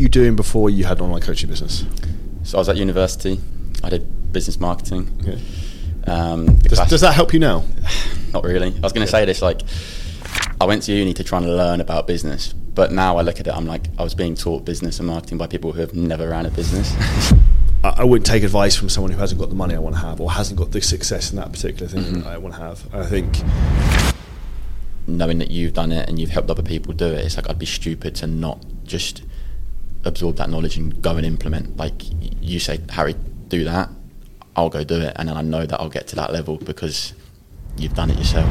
[0.00, 1.84] you doing before you had an online coaching business?
[2.42, 3.38] So I was at university.
[3.84, 5.08] I did business marketing.
[5.22, 5.40] Okay.
[6.06, 7.64] Um, Does, class- does that help you now?
[8.32, 8.68] Not really.
[8.74, 9.60] I was going to say this like
[10.60, 13.46] I went to uni to try and learn about business, but now I look at
[13.46, 16.28] it, I'm like I was being taught business and marketing by people who have never
[16.30, 16.94] ran a business.
[17.84, 20.00] I I wouldn't take advice from someone who hasn't got the money I want to
[20.02, 22.28] have or hasn't got the success in that particular thing Mm-hmm.
[22.28, 22.94] I want to have.
[22.94, 23.38] I think
[25.06, 27.58] Knowing that you've done it and you've helped other people do it, it's like I'd
[27.58, 29.22] be stupid to not just
[30.04, 31.76] absorb that knowledge and go and implement.
[31.76, 31.94] Like
[32.40, 33.14] you say, Harry,
[33.48, 33.90] do that.
[34.56, 37.12] I'll go do it, and then I know that I'll get to that level because
[37.76, 38.48] you've done it yourself.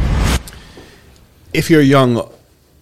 [1.54, 2.28] if you're a young,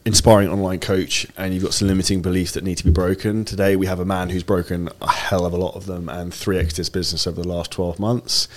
[0.05, 3.75] inspiring online coach and you've got some limiting beliefs that need to be broken, today
[3.75, 6.57] we have a man who's broken a hell of a lot of them and three
[6.57, 8.47] x his business over the last 12 months,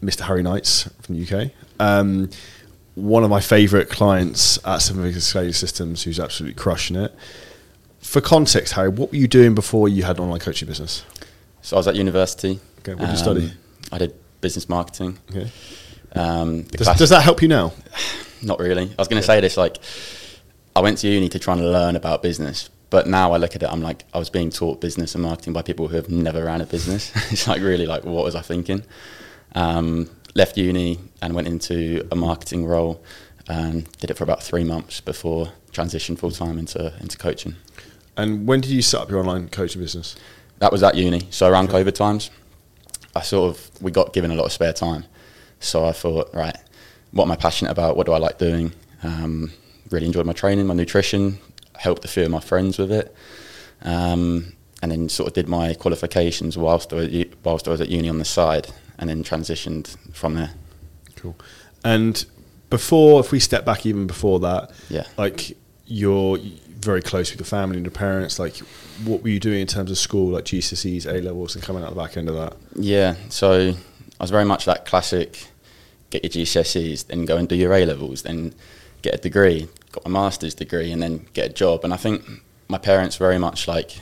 [0.00, 0.22] Mr.
[0.22, 1.50] Harry Knights from the UK.
[1.78, 2.28] Um,
[2.94, 7.14] one of my favourite clients at Seven Figure Systems who's absolutely crushing it.
[8.02, 11.04] For context, Harry, what were you doing before you had an online coaching business?
[11.62, 12.60] So I was at university.
[12.80, 13.52] Okay, what did you study?
[13.90, 15.18] I did business marketing.
[15.30, 15.50] Okay.
[16.14, 17.72] Um, Does, does that help you now?
[18.42, 18.82] Not really.
[18.82, 19.78] I was going to say this like
[20.76, 23.62] I went to uni to try and learn about business, but now I look at
[23.62, 26.44] it, I'm like I was being taught business and marketing by people who have never
[26.44, 27.12] ran a business.
[27.32, 28.82] it's like really like what was I thinking?
[29.54, 33.02] Um, left uni and went into a marketing role.
[33.48, 37.54] and did it for about three months before transitioned full time into into coaching.
[38.16, 40.16] And when did you set up your online coaching business?
[40.58, 41.26] That was at uni.
[41.30, 42.30] So around COVID times,
[43.16, 45.04] I sort of we got given a lot of spare time.
[45.60, 46.56] So I thought, right,
[47.12, 47.96] what am I passionate about?
[47.96, 48.72] What do I like doing?
[49.02, 49.52] Um,
[49.90, 51.38] really enjoyed my training, my nutrition.
[51.78, 53.14] Helped a few of my friends with it,
[53.82, 54.52] um,
[54.82, 57.88] and then sort of did my qualifications whilst I, was, at whilst I was at
[57.88, 58.68] uni on the side,
[58.98, 60.50] and then transitioned from there.
[61.16, 61.34] Cool.
[61.82, 62.24] And
[62.70, 65.04] before, if we step back even before that, Yeah.
[65.16, 65.56] like
[65.86, 66.38] you're
[66.82, 68.38] very close with your family and your parents.
[68.38, 68.56] Like,
[69.04, 71.90] what were you doing in terms of school, like GCSEs, A levels, and coming out
[71.90, 72.56] the back end of that?
[72.74, 75.46] Yeah, so I was very much that classic
[76.12, 78.54] get your GCSEs, then go and do your A levels, then
[79.00, 81.84] get a degree, got my master's degree, and then get a job.
[81.84, 82.22] And I think
[82.68, 84.00] my parents very much like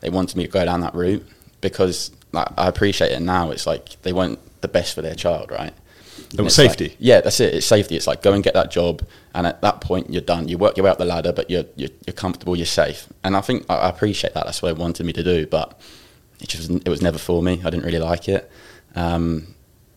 [0.00, 1.24] they wanted me to go down that route
[1.60, 3.50] because like, I appreciate it now.
[3.50, 5.72] It's like they want the best for their child, right?
[6.36, 6.96] And want it's like- safety.
[6.98, 7.54] yeah, that's it.
[7.54, 7.96] It's safety.
[7.96, 9.02] It's like go and get that job,
[9.34, 10.48] and at that point you're done.
[10.48, 12.56] You work your way up the ladder, but you're you're, you're comfortable.
[12.56, 14.44] You're safe, and I think I appreciate that.
[14.44, 15.80] That's what they wanted me to do, but
[16.40, 17.60] it just it was never for me.
[17.64, 18.50] I didn't really like it.
[18.96, 19.54] Um,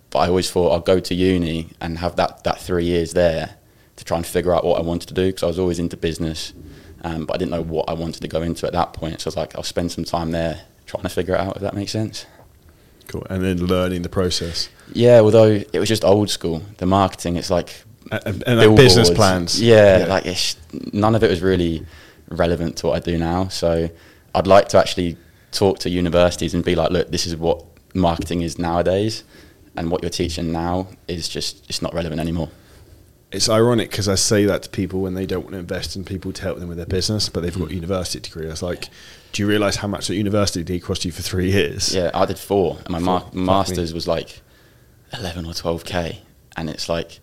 [0.09, 3.55] but I always thought I'll go to uni and have that that three years there
[3.97, 5.97] to try and figure out what I wanted to do because I was always into
[5.97, 6.53] business,
[7.03, 9.21] um, but I didn't know what I wanted to go into at that point.
[9.21, 11.55] So I was like, I'll spend some time there trying to figure it out.
[11.55, 12.25] If that makes sense.
[13.07, 13.25] Cool.
[13.29, 16.62] And then learning the process Yeah, although it was just old school.
[16.78, 19.62] The marketing, it's like and, and, like business plans.
[19.62, 20.56] Yeah, like it's,
[20.94, 21.85] none of it was really
[22.29, 23.47] relevant to what I do now.
[23.47, 23.90] So
[24.35, 25.17] I'd like to actually
[25.51, 27.63] talk to universities and be like, look, this is what
[27.94, 29.23] marketing is nowadays,
[29.75, 32.50] and what you're teaching now is just it's not relevant anymore.
[33.31, 36.05] It's ironic because I say that to people when they don't want to invest in
[36.05, 38.47] people to help them with their business, but they've got a university degree.
[38.47, 38.88] I was like,
[39.33, 41.93] do you realise how much that university degree cost you for three years?
[41.93, 43.21] Yeah, I did four, and my mar-.
[43.21, 43.43] Fuck me.
[43.43, 44.41] masters was like
[45.13, 46.21] eleven or twelve k,
[46.55, 47.19] and it's like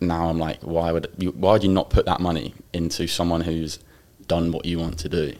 [0.00, 3.40] now I'm like, why would you, why would you not put that money into someone
[3.40, 3.80] who's
[4.28, 5.34] done what you want to do,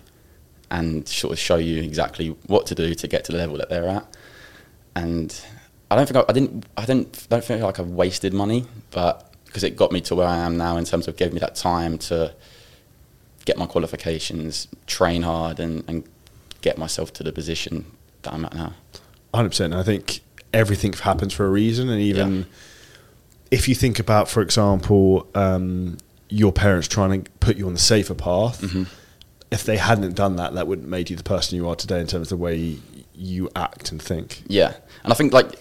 [0.71, 3.69] and sort of show you exactly what to do to get to the level that
[3.69, 4.17] they're at,
[4.97, 5.41] and
[5.93, 9.26] I don't think I, I didn't I didn't don't feel like I've wasted money, but
[9.57, 11.55] because it got me to where I am now in terms of giving me that
[11.55, 12.35] time to
[13.47, 16.05] get my qualifications, train hard, and, and
[16.61, 17.87] get myself to the position
[18.21, 18.75] that I'm at now.
[19.33, 19.73] Hundred percent.
[19.73, 20.21] I think
[20.53, 22.45] everything happens for a reason, and even Yeah.
[23.51, 25.97] if you think about, for example, um,
[26.29, 28.83] your parents trying to put you on the safer path, Mm-hmm.
[29.51, 32.07] if they hadn't done that, that wouldn't made you the person you are today in
[32.07, 32.77] terms of the way
[33.15, 34.43] you act and think.
[34.49, 35.55] Yeah, and I think like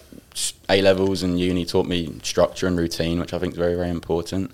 [0.68, 3.90] A levels and uni taught me structure and routine, which I think is very very
[3.90, 4.50] important.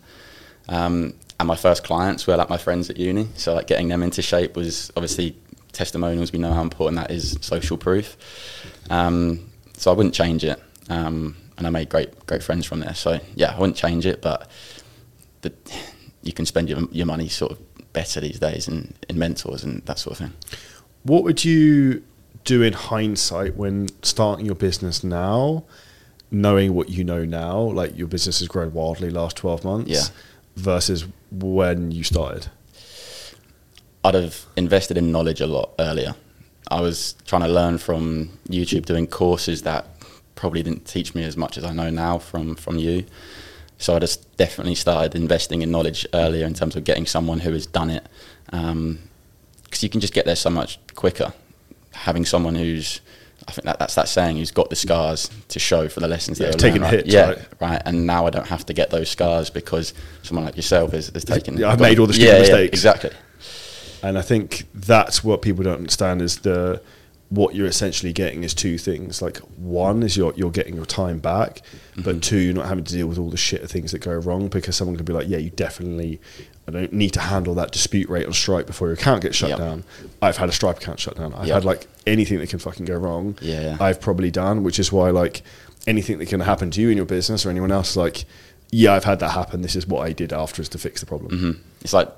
[0.68, 4.02] Um, and my first clients were like my friends at uni, so like getting them
[4.02, 5.36] into shape was obviously
[5.72, 6.32] testimonials.
[6.32, 8.16] We know how important that is, social proof.
[8.90, 12.94] Um, so I wouldn't change it, um, and I made great great friends from there.
[12.94, 14.48] So yeah, I wouldn't change it, but
[15.40, 15.52] the,
[16.22, 17.58] you can spend your your money sort of
[17.92, 20.32] better these days in, in mentors and that sort of thing.
[21.02, 22.02] What would you
[22.44, 25.64] do in hindsight when starting your business now,
[26.30, 30.02] knowing what you know now, like your business has grown wildly last twelve months, Yeah.
[30.56, 32.48] versus when you started?
[34.04, 36.14] I'd have invested in knowledge a lot earlier.
[36.70, 39.86] I was trying to learn from YouTube, doing courses that
[40.34, 43.04] probably didn't teach me as much as I know now from from you.
[43.78, 47.52] So I just definitely started investing in knowledge earlier in terms of getting someone who
[47.52, 48.06] has done it,
[48.52, 48.98] um,
[49.64, 51.32] because you can just get there so much quicker.
[51.92, 53.00] Having someone who's,
[53.48, 56.40] I think that, that's that saying, who's got the scars to show for the lessons
[56.40, 57.04] Yeah, they've taking learned, right?
[57.04, 57.82] hits, yeah, right.
[57.84, 61.24] And now I don't have to get those scars because someone like yourself is, is
[61.24, 61.58] taking.
[61.58, 62.72] Yeah, I've made all the stupid yeah, mistakes.
[62.72, 63.10] exactly.
[64.02, 66.82] And I think that's what people don't understand is the
[67.32, 69.22] what you're essentially getting is two things.
[69.22, 71.62] Like one is you're you're getting your time back,
[71.96, 72.20] but mm-hmm.
[72.20, 74.48] two, you're not having to deal with all the shit of things that go wrong
[74.48, 76.20] because someone could be like, Yeah, you definitely
[76.68, 79.50] I don't need to handle that dispute rate on Stripe before your account gets shut
[79.50, 79.58] Yep.
[79.58, 79.84] down.
[80.20, 81.34] I've had a Stripe account shut down.
[81.34, 81.54] I've Yep.
[81.54, 83.36] had like anything that can fucking go wrong.
[83.40, 83.76] Yeah, yeah.
[83.80, 85.42] I've probably done, which is why like
[85.86, 88.24] anything that can happen to you in your business or anyone else, like,
[88.70, 89.62] yeah, I've had that happen.
[89.62, 91.38] This is what I did afterwards to fix the problem.
[91.38, 91.50] hmm
[91.80, 92.08] It's like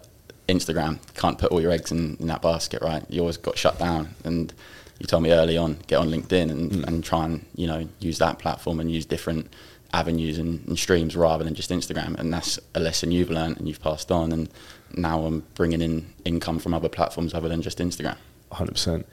[0.49, 0.99] Instagram.
[1.17, 3.03] Can't put all your eggs in, in that basket, right?
[3.09, 4.53] Yours got shut down, and
[5.01, 6.87] you told me early on get on LinkedIn and, Mm.
[6.87, 9.49] and try and you know use that platform and use different
[9.95, 12.19] avenues and, and streams rather than just Instagram.
[12.19, 14.33] And that's a lesson you've learned and you've passed on.
[14.33, 14.49] And
[14.95, 18.17] now I'm bringing in income from other platforms other than just Instagram.
[18.53, 19.07] hundred percent.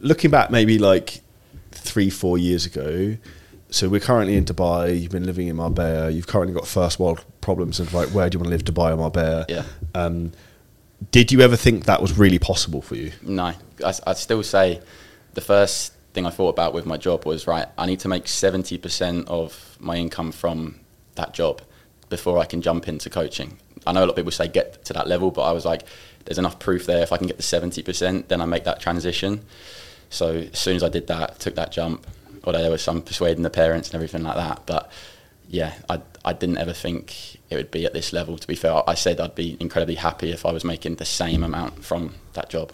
[0.00, 1.20] Looking back, maybe like
[1.70, 3.16] three, four years ago.
[3.70, 5.00] So we're currently in Dubai.
[5.00, 6.10] You've been living in Marbella.
[6.10, 8.92] You've currently got first world problems and like, where do you want to live, Dubai
[8.92, 9.46] or Marbella?
[9.48, 9.62] Yeah.
[9.94, 10.32] Um,
[11.12, 13.12] did you ever think that was really possible for you?
[13.22, 13.44] No,
[13.84, 14.82] I, I'd still say
[15.34, 17.66] the first thing I thought about with my job was right.
[17.78, 20.80] I need to make seventy percent of my income from
[21.14, 21.62] that job
[22.08, 23.58] before I can jump into coaching.
[23.86, 25.82] I know a lot of people say get to that level, but I was like,
[26.24, 27.02] there's enough proof there.
[27.02, 29.44] If I can get to seventy percent, then I make that transition.
[30.10, 32.06] So as soon as I did that, took that jump,
[32.44, 34.90] although there was some persuading the parents and everything like that, but
[35.48, 38.38] yeah, I, I didn't ever think it would be at this level.
[38.38, 41.42] To be fair, I said I'd be incredibly happy if I was making the same
[41.42, 42.72] amount from that job.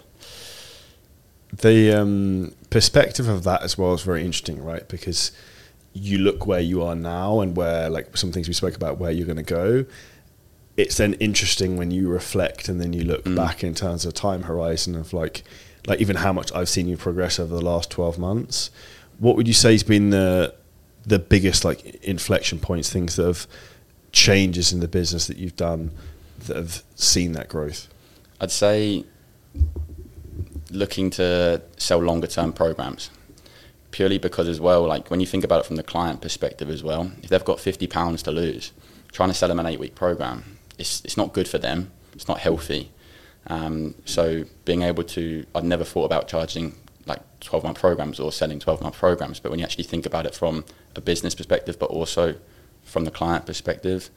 [1.53, 4.87] The um, perspective of that as well is very interesting, right?
[4.87, 5.31] Because
[5.93, 9.11] you look where you are now and where, like, some things we spoke about, where
[9.11, 9.85] you're going to go.
[10.75, 13.35] It's then interesting when you reflect and then you look mm.
[13.35, 15.43] back in terms of time horizon of like,
[15.87, 18.69] like even how much I've seen you progress over the last twelve months.
[19.17, 20.53] What would you say has been the
[21.03, 23.47] the biggest like inflection points, things that have
[24.11, 25.89] changes in the business that you've done
[26.45, 27.87] that have seen that growth?
[28.39, 29.03] I'd say
[30.71, 33.09] looking to sell longer term programs
[33.91, 36.83] purely because as well like when you think about it from the client perspective as
[36.83, 38.71] well if they've got 50 pounds to lose
[39.11, 42.27] trying to sell them an eight week program it's, it's not good for them it's
[42.27, 42.91] not healthy
[43.47, 46.75] um, so being able to i'd never thought about charging
[47.05, 50.25] like 12 month programs or selling 12 month programs but when you actually think about
[50.25, 50.65] it from
[50.95, 52.35] a business perspective but also
[52.83, 54.09] from the client perspective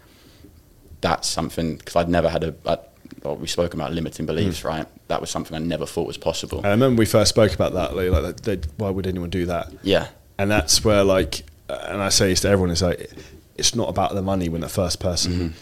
[1.00, 2.55] that's something because I'd never had a.
[2.67, 2.79] I,
[3.23, 4.87] well, we spoke about limiting beliefs, right?
[5.08, 6.61] That was something I never thought was possible.
[6.64, 7.94] I remember we first spoke about that.
[7.97, 9.73] Like, like they, why would anyone do that?
[9.82, 10.08] yeah,
[10.38, 13.11] And that's where, like, uh, and I say this to everyone: is like,
[13.56, 15.55] it's not about the money when the first person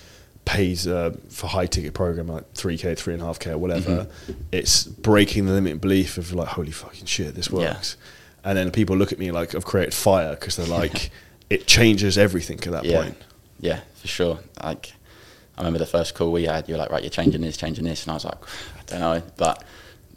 [0.45, 3.59] pays uh, for high ticket program like three k, three and a half k, or
[3.59, 4.07] whatever.
[4.53, 7.57] It's breaking the limiting belief of like, holy fucking shit, this Yeah.
[7.75, 7.97] works.
[8.45, 11.11] And then people look at me like I've created fire because they're like,
[11.51, 13.17] it changes everything at that yeah, point.
[13.61, 14.39] yeah, for sure.
[14.63, 14.93] Like
[15.59, 16.69] I remember the first call we had.
[16.69, 18.39] You were like, right, you're changing this, changing this, and I was like,
[18.79, 19.23] I don't know.
[19.37, 19.65] But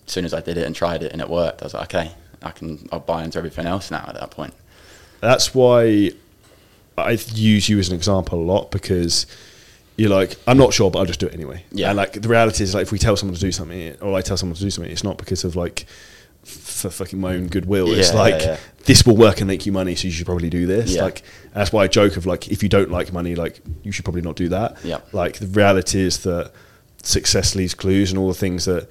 [0.05, 1.93] as soon as I did it and tried it and it worked, I was like,
[1.93, 2.11] okay,
[2.43, 2.87] I can.
[2.91, 4.05] I'll buy into everything else now.
[4.07, 4.53] At that point,
[5.19, 6.11] That's why
[6.95, 9.25] I use you as an example a lot because
[9.97, 11.65] you're like, I'm not sure, but I'll just do it anyway.
[11.71, 11.89] Yeah.
[11.89, 14.21] And like the reality is, like, if we tell someone to do something, or I
[14.21, 15.87] tell someone to do something, it's not because of like
[16.43, 17.87] for fucking my own goodwill.
[17.91, 18.57] it's like yeah, yeah.
[18.85, 20.95] this will work and make you money, so you should probably do this.
[20.95, 21.03] Yeah.
[21.03, 24.05] Like that's why I joke of like, if you don't like money, like you should
[24.05, 24.83] probably not do that.
[24.83, 25.01] Yeah.
[25.11, 26.51] Like the reality is that
[27.03, 28.89] success leaves clues, and all the things that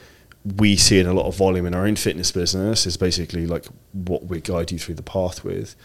[0.57, 3.67] we see in a lot of volume in our own fitness business is basically like
[3.93, 5.77] what we guide you through the path with.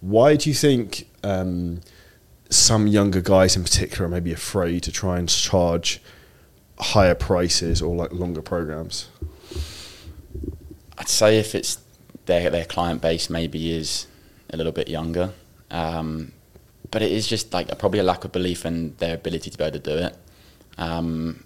[0.00, 1.80] Why do you think um,
[2.50, 6.00] some younger guys in particular are maybe afraid to try and charge
[6.78, 9.08] higher prices or like longer programs?
[11.06, 11.78] I'd say if it's
[12.24, 14.08] their their client base maybe is
[14.50, 15.32] a little bit younger,
[15.70, 16.32] um,
[16.90, 19.56] but it is just like a, probably a lack of belief in their ability to
[19.56, 20.16] be able to do it.
[20.76, 21.44] Um,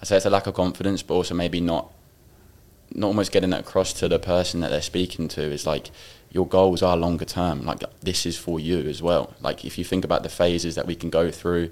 [0.00, 1.90] I'd say it's a lack of confidence, but also maybe not
[2.94, 5.90] not almost getting it across to the person that they're speaking to is like
[6.30, 7.66] your goals are longer term.
[7.66, 9.34] Like this is for you as well.
[9.42, 11.70] Like if you think about the phases that we can go through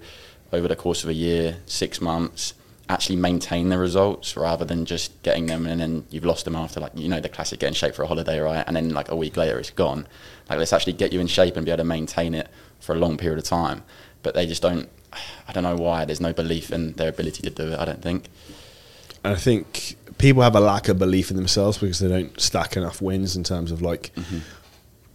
[0.53, 2.53] over the course of a year, six months,
[2.93, 6.79] actually maintain the results rather than just getting them and then you've lost them after
[6.79, 8.65] like you know the classic get in shape for a holiday, right?
[8.67, 10.07] And then like a week later it's gone.
[10.49, 12.49] Like let's actually get you in shape and be able to maintain it
[12.81, 13.83] for a long period of time.
[14.23, 14.89] But they just don't.
[15.49, 16.05] I don't know why.
[16.05, 17.79] There's no belief in their ability to do it.
[17.79, 18.29] I don't think.
[19.25, 22.77] And I think people have a lack of belief in themselves because they don't stack
[22.77, 24.39] enough wins in terms of like mm-hmm.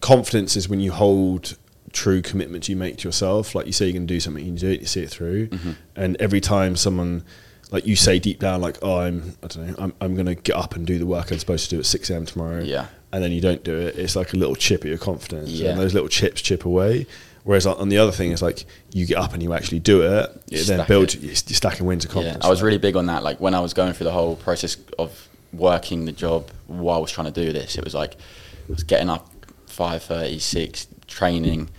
[0.01, 1.57] confidence is when you hold
[1.91, 3.55] true commitments you make to yourself.
[3.55, 5.47] Like you say, you're going to do something, you do it, you see it through.
[5.47, 5.71] Mm-hmm.
[5.95, 7.23] And every time someone
[7.71, 10.35] like you say deep down, like, oh, I'm, I don't know, I'm, I'm going to
[10.35, 12.25] get up and do the work I'm supposed to do at 6 a.m.
[12.25, 12.63] tomorrow.
[12.63, 12.87] Yeah.
[13.11, 13.97] And then you don't do it.
[13.97, 15.49] It's like a little chip at your confidence.
[15.49, 15.71] Yeah.
[15.71, 17.07] And those little chips chip away.
[17.43, 20.01] Whereas like, on the other thing is like you get up and you actually do
[20.01, 21.23] it, You then build, it.
[21.23, 22.45] you're stacking wins of Yeah, confidence.
[22.45, 23.23] I was really big on that.
[23.23, 26.99] Like when I was going through the whole process of working the job while I
[26.99, 29.29] was trying to do this, it was like I was getting up
[29.65, 31.69] five thirty, six, training,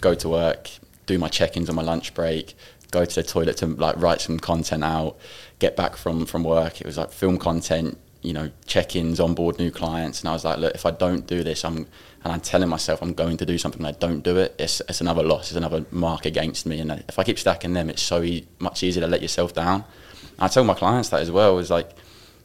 [0.00, 0.70] go to work,
[1.06, 2.54] do my check-ins on my lunch break,
[2.90, 5.16] go to the toilet to like write some content out,
[5.58, 6.80] get back from from work.
[6.80, 10.58] It was like film content, you know, check-ins, onboard new clients, and I was like,
[10.58, 11.86] look, if I don't do this, I'm
[12.24, 13.80] and I'm telling myself I'm going to do something.
[13.80, 14.54] and I don't do it.
[14.58, 15.50] It's, it's another loss.
[15.50, 16.80] It's another mark against me.
[16.80, 19.84] And if I keep stacking them, it's so e- much easier to let yourself down.
[20.22, 21.58] And I tell my clients that as well.
[21.58, 21.90] Is like,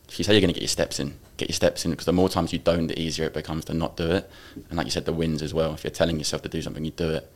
[0.07, 2.05] if you say you're going to get your steps in, get your steps in because
[2.05, 4.29] the more times you don't, the easier it becomes to not do it.
[4.69, 5.73] And like you said, the wins as well.
[5.73, 7.31] If you're telling yourself to do something, you do it.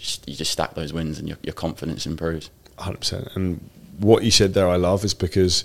[0.00, 2.48] You just, you just stack those wins, and your, your confidence improves.
[2.78, 3.36] 100%.
[3.36, 3.60] And
[3.98, 5.64] what you said there, I love, is because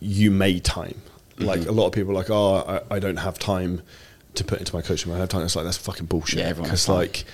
[0.00, 1.00] you made time.
[1.38, 1.68] Like Mhm.
[1.68, 3.82] a lot of people are like, oh, I, I don't have time
[4.34, 5.10] to put into my coaching.
[5.12, 5.42] I don't have time.
[5.42, 6.38] It's like, that's fucking bullshit.
[6.38, 6.96] Yeah, everyone has Because time.
[6.96, 7.24] like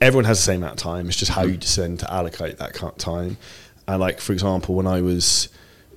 [0.00, 1.08] everyone has the same amount of time.
[1.08, 3.36] It's just how you descend to allocate that kind of time.
[3.86, 5.48] And like, for example, when I was,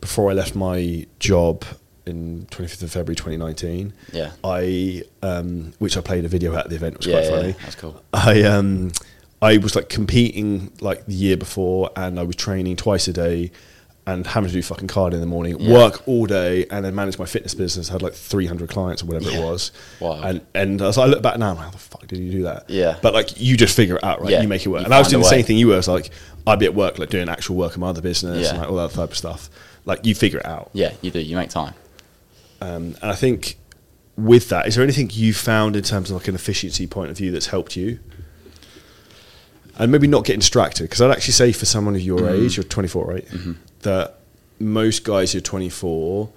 [0.02, 1.64] before I left my job
[2.06, 4.32] in 25th of February 2019, Yeah.
[4.44, 7.38] I, um, which I played a video at the event, it was Yeah, quite yeah,
[7.38, 7.52] funny.
[7.64, 8.02] that's cool.
[8.14, 8.92] I um
[9.42, 13.52] I was like competing like the year before and I was training twice a day
[14.08, 15.72] and having to do fucking card in the morning, Yeah.
[15.74, 17.90] work all day and then manage my fitness business.
[17.90, 19.72] I had like 300 clients or whatever it was.
[20.00, 20.22] Wow.
[20.24, 22.44] And and as I look back now, I'm like, how the fuck did you do
[22.44, 22.70] that?
[22.70, 22.98] Yeah.
[23.02, 24.32] But like you just figure it out, right?
[24.32, 24.42] Yeah.
[24.42, 24.80] You make it work.
[24.82, 25.78] You and I was doing the same thing you were.
[25.78, 26.10] It's like
[26.48, 28.50] I'd be at work like doing actual work in my other business Yeah.
[28.52, 29.50] and like all that type of stuff.
[29.86, 30.70] Like you figure it out.
[30.74, 31.20] Yeah, you do.
[31.20, 31.76] You make time.
[32.62, 33.58] Um, and I think
[34.18, 37.18] with that, is there anything you found in terms of like an efficiency point of
[37.18, 38.00] view that's helped you?
[39.80, 42.44] And maybe not get distracted, because I'd actually say for someone of your Mhm.
[42.46, 43.26] age, you're 24, right?
[43.30, 43.56] Mhm.
[43.84, 44.20] That
[44.60, 46.30] most guys who are 24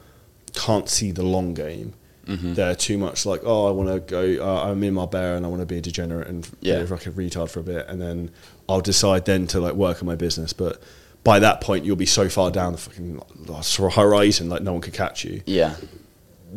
[0.55, 1.93] can't see the long game.
[2.29, 2.55] Mhm.
[2.55, 5.45] They're too much like, oh, I want to go, uh, I'm in my bear and
[5.45, 6.81] I want to be a degenerate and Yeah.
[6.85, 7.85] be like a retard for a bit.
[7.89, 8.31] And then
[8.69, 10.53] I'll decide then to like work on my business.
[10.53, 10.81] But
[11.25, 13.21] by that point, you'll be so far down the fucking
[13.91, 15.75] horizon, like no one could catch you Yeah.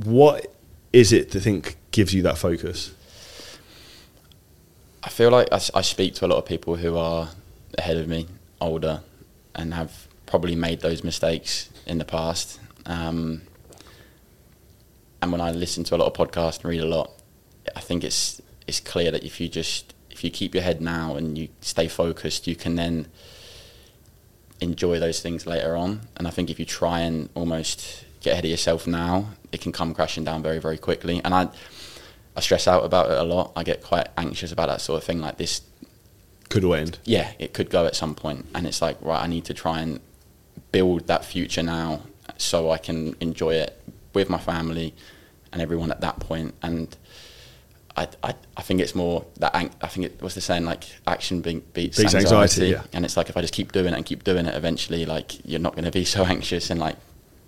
[0.04, 0.54] what
[0.94, 2.92] is it to think gives you that focus?
[5.06, 7.30] I feel like I speak to a lot of people who are
[7.78, 8.26] ahead of me,
[8.60, 9.02] older,
[9.54, 12.60] and have probably made those mistakes in the past.
[12.88, 13.44] Um,
[15.22, 17.12] and when I listen to a lot of podcasts and read a lot,
[17.76, 21.16] I think it's it's clear that if you just if you keep your head now
[21.16, 23.08] and you stay focused, you can then
[24.60, 26.02] enjoy those things later on.
[26.18, 29.72] And I think if you try and almost get ahead of yourself now, it can
[29.72, 31.22] come crashing down very very quickly.
[31.24, 31.50] And I
[32.36, 33.52] I stress out about it a lot.
[33.56, 35.20] I get quite anxious about that sort of thing.
[35.22, 35.62] Like this,
[36.50, 37.00] Could all end.
[37.06, 39.80] yeah, it could go at some point, and it's like right, I need to try
[39.80, 40.00] and
[40.72, 42.02] build that future now,
[42.38, 43.82] so I can enjoy it
[44.14, 44.94] with my family
[45.54, 46.54] and everyone at that point.
[46.62, 46.96] And
[47.98, 50.84] I, I, I think it's more that ang- I think it was the saying like
[51.08, 52.84] action being, beats, Beats anxiety, anxiety, yeah.
[52.92, 55.46] and it's like if I just keep doing it and keep doing it, eventually like
[55.46, 56.98] you're not going to be so anxious and like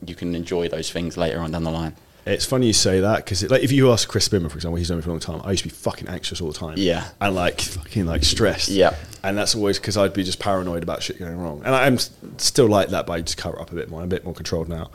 [0.05, 1.95] you can enjoy those things later on down the line.
[2.27, 4.89] It's funny you say that because like if you ask Chris Bimmer, for example, he's
[4.89, 5.41] known me for a long time.
[5.43, 6.75] I used to be fucking anxious all the time.
[6.77, 7.07] Yeah.
[7.21, 8.69] and like fucking like stressed.
[8.69, 8.95] Yeah.
[9.23, 11.61] and that's always because I'd be just paranoid about shit going wrong.
[11.65, 11.97] And I'm
[12.37, 14.01] still like that, but I just cover up a bit more.
[14.01, 14.91] I'm a bit more controlled now.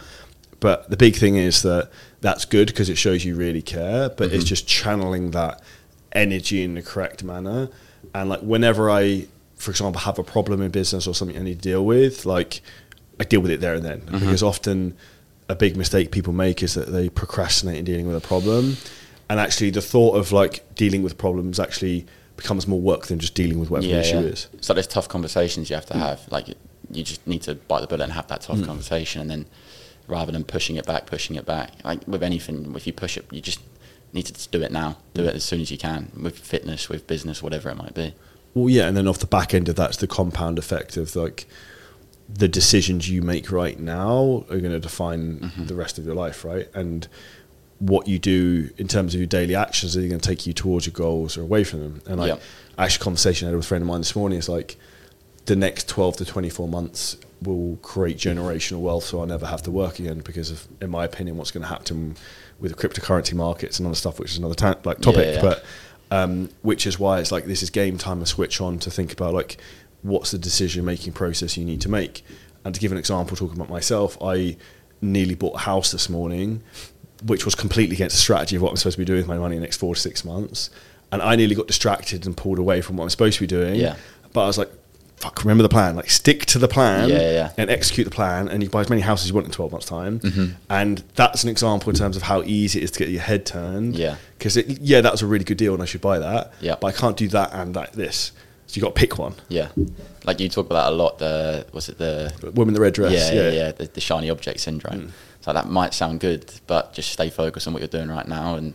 [0.60, 4.08] But the big thing is that that's good because it shows you really care.
[4.10, 4.48] But it's Mhm.
[4.48, 5.60] just channeling that
[6.12, 7.68] energy in the correct manner.
[8.14, 11.62] And like whenever I, for example, have a problem in business or something I need
[11.62, 12.60] to deal with, like
[13.18, 14.00] I deal with it there and then.
[14.02, 14.20] Mhm.
[14.20, 14.94] Because often
[15.52, 18.76] a big mistake people make is that they procrastinate in dealing with a problem.
[19.30, 22.06] And actually, the thought of like dealing with problems actually
[22.36, 24.48] becomes more work than just dealing with whatever the issue is.
[24.54, 26.20] It's like there's tough conversations you have to have.
[26.30, 28.66] Like you just need to bite the bullet and have that tough Mm.
[28.66, 29.46] conversation, and then
[30.08, 31.70] rather than pushing it back, pushing it back.
[31.84, 33.60] Like with anything, if you push it, you just
[34.12, 34.98] need to do it now.
[35.14, 36.10] Do it as soon as you can.
[36.20, 38.14] With fitness, with business, whatever it might be.
[38.54, 41.46] Well, yeah, and then off the back end of that's the compound effect of like
[42.28, 45.68] the decisions you make right now are going to define Mhm.
[45.68, 46.68] the rest of your life, right?
[46.74, 47.06] And
[47.78, 50.86] what you do in terms of your daily actions are going to take you towards
[50.86, 52.02] your goals or away from them.
[52.06, 52.40] And like, Yep.
[52.78, 54.76] actually, conversation I had with a friend of mine this morning is like
[55.46, 59.62] the next twelve to twenty four months will create generational wealth, so I'll never have
[59.62, 62.14] to work again because of, in my opinion, what's going to happen
[62.60, 65.40] with the cryptocurrency markets and other stuff, which is another ta- like topic, Yeah, yeah.
[65.42, 65.64] but
[66.12, 69.12] um, which is why it's like this is game time to switch on to think
[69.12, 69.56] about like
[70.02, 72.24] what's the decision making process you need to make.
[72.64, 74.56] And to give an example, talking about myself, I
[75.00, 76.62] nearly bought a house this morning,
[77.24, 79.38] which was completely against the strategy of what I'm supposed to be doing with my
[79.38, 80.70] money in the next four to six months.
[81.10, 83.74] And I nearly got distracted and pulled away from what I'm supposed to be doing.
[83.76, 83.96] Yeah.
[84.32, 84.70] But I was like,
[85.16, 85.94] fuck, remember the plan.
[85.94, 87.52] Like stick to the plan Yeah, yeah.
[87.56, 89.72] and execute the plan, and you buy as many houses as you want in 12
[89.72, 90.20] months' time.
[90.20, 90.52] Mm-hmm.
[90.70, 93.44] And that's an example in terms of how easy it is to get your head
[93.46, 93.94] turned.
[93.96, 94.16] Yeah.
[94.38, 96.52] Because, yeah, that was a really good deal and I should buy that.
[96.60, 96.76] Yeah.
[96.80, 98.32] But I can't do that and that this.
[98.72, 99.34] So you got to pick one.
[99.50, 99.68] Yeah,
[100.24, 101.18] like you talk about that a lot.
[101.18, 103.12] The was it the Woman in the red dress.
[103.12, 105.08] yeah, yeah, yeah, the, the shiny object syndrome.
[105.08, 105.10] Mm.
[105.42, 108.54] So that might sound good, but just stay focused on what you're doing right now
[108.54, 108.72] and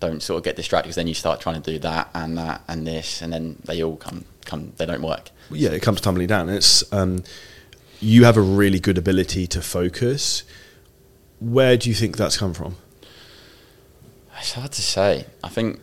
[0.00, 2.62] don't sort of get distracted because then you start trying to do that and that
[2.66, 5.30] and this, and then they all come come they don't work.
[5.52, 6.48] yeah, it comes tumbling down.
[6.48, 7.22] It's um,
[8.00, 10.42] you have a really good ability to focus.
[11.38, 12.74] Where do you think that's come from?
[14.40, 15.26] It's hard to say.
[15.44, 15.78] I think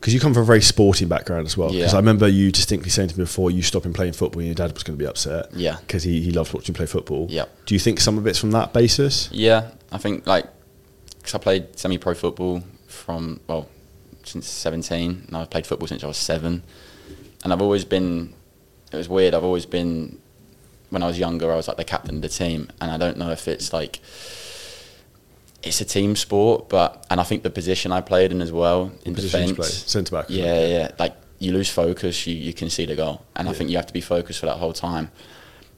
[0.00, 1.68] Because you come from a very sporting background as well.
[1.70, 1.96] Because Yeah.
[1.98, 4.72] I remember you distinctly saying to me before you stopped playing football, and your dad
[4.72, 5.52] was going to be upset.
[5.52, 5.76] Yeah.
[5.80, 7.26] Because he, he loved watching you play football.
[7.28, 7.44] Yeah.
[7.66, 9.28] Do you think some of it's from that basis?
[9.30, 10.46] yeah, I think like
[11.18, 13.68] because I played semi-pro football from well
[14.24, 16.62] since 17, and I've played football since I was seven,
[17.44, 18.32] and I've always been.
[18.92, 19.34] It was weird.
[19.34, 20.18] I've always been
[20.88, 21.52] when I was younger.
[21.52, 24.00] I was like the captain of the team, and I don't know if it's like
[25.62, 28.92] it's a team sport, but and I think the position I played in as well
[29.04, 29.68] in defence.
[29.68, 30.90] Centre back, Yeah, isn't yeah.
[30.98, 33.86] Like you lose focus, you you can see the goal, and I think you have
[33.86, 35.10] to be focused for that whole time.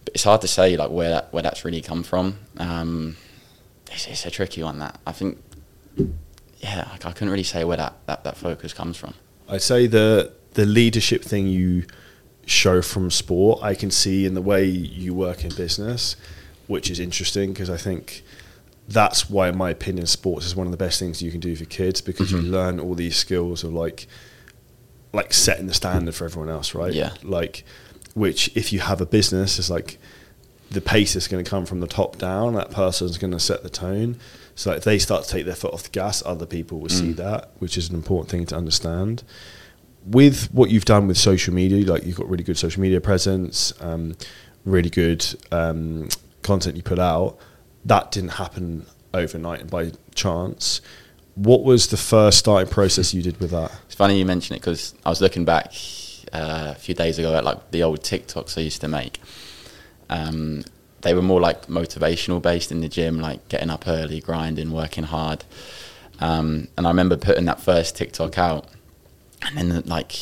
[0.04, 2.38] But it's hard to say like where that where that's really come from.
[2.58, 3.16] Um,
[3.90, 4.78] it's, it's a tricky one.
[4.78, 5.38] That I think.
[6.58, 9.14] Yeah, I, I couldn't really say where that, that, that focus comes from.
[9.48, 11.84] I'd say the the leadership thing you
[12.46, 16.16] show from sport, I can see in the way you work in business,
[16.66, 18.22] which is interesting because I think
[18.92, 21.56] that's why, in my opinion, sports is one of the best things you can do
[21.56, 22.50] for kids because you Mhm.
[22.50, 24.06] learn all these skills of like
[25.14, 26.94] like setting the standard for everyone else, right?
[26.94, 27.10] Yeah.
[27.22, 27.64] Like,
[28.14, 29.98] which if you have a business, is like
[30.70, 32.54] the pace is going to come from the top down.
[32.54, 34.16] That person's going to set the tone.
[34.54, 37.12] So if they start to take their foot off the gas, other people will see
[37.12, 37.16] Mm.
[37.16, 39.22] that, which is an important thing to understand.
[40.06, 43.74] With what you've done with social media, like you've got really good social media presence,
[43.82, 44.14] um,
[44.64, 46.08] really good um,
[46.42, 47.36] content you put out.
[47.84, 50.80] That didn't happen overnight and by chance.
[51.34, 53.72] What was the first starting process you did with that?
[53.86, 55.72] It's funny you mention it because I was looking back
[56.32, 59.20] uh, a few days ago at like the old TikToks I used to make.
[60.10, 60.64] Um,
[61.00, 65.04] they were more like motivational based in the gym, like getting up early, grinding, working
[65.04, 65.44] hard.
[66.20, 68.68] Um, and I remember putting that first TikTok out,
[69.56, 70.14] and then like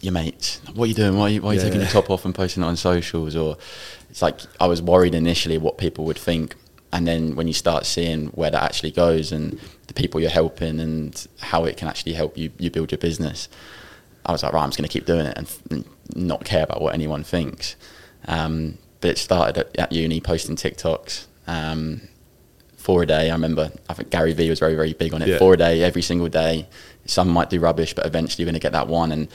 [0.00, 1.16] your mates, what are you doing?
[1.16, 2.76] Why are you, why are you Yeah, taking your top off and posting it on
[2.76, 3.34] socials?
[3.34, 3.56] Or
[4.10, 6.54] it's like I was worried initially what people would think,
[6.92, 10.80] and then when you start seeing where that actually goes and the people you're helping
[10.80, 13.48] and how it can actually help you you build your business,
[14.24, 16.64] I was like, right, I'm just going to keep doing it and, f- not care
[16.64, 17.76] about what anyone thinks.
[18.26, 21.26] Um, but it started at, at uni posting TikToks.
[21.46, 22.02] Um,
[22.76, 23.30] four a day.
[23.30, 23.70] I remember.
[23.88, 25.28] I think Gary Vee was very, very big on it.
[25.28, 25.38] Yeah.
[25.38, 26.66] Four a day, every single day.
[27.04, 29.12] Some might do rubbish, but eventually you're going to get that one.
[29.12, 29.28] And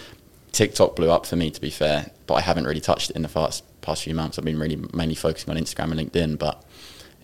[0.52, 2.10] TikTok blew up for me, to be fair.
[2.26, 4.39] But I haven't really touched it in the past past few months.
[4.39, 6.39] I've been really mainly focusing on Instagram and LinkedIn.
[6.39, 6.63] But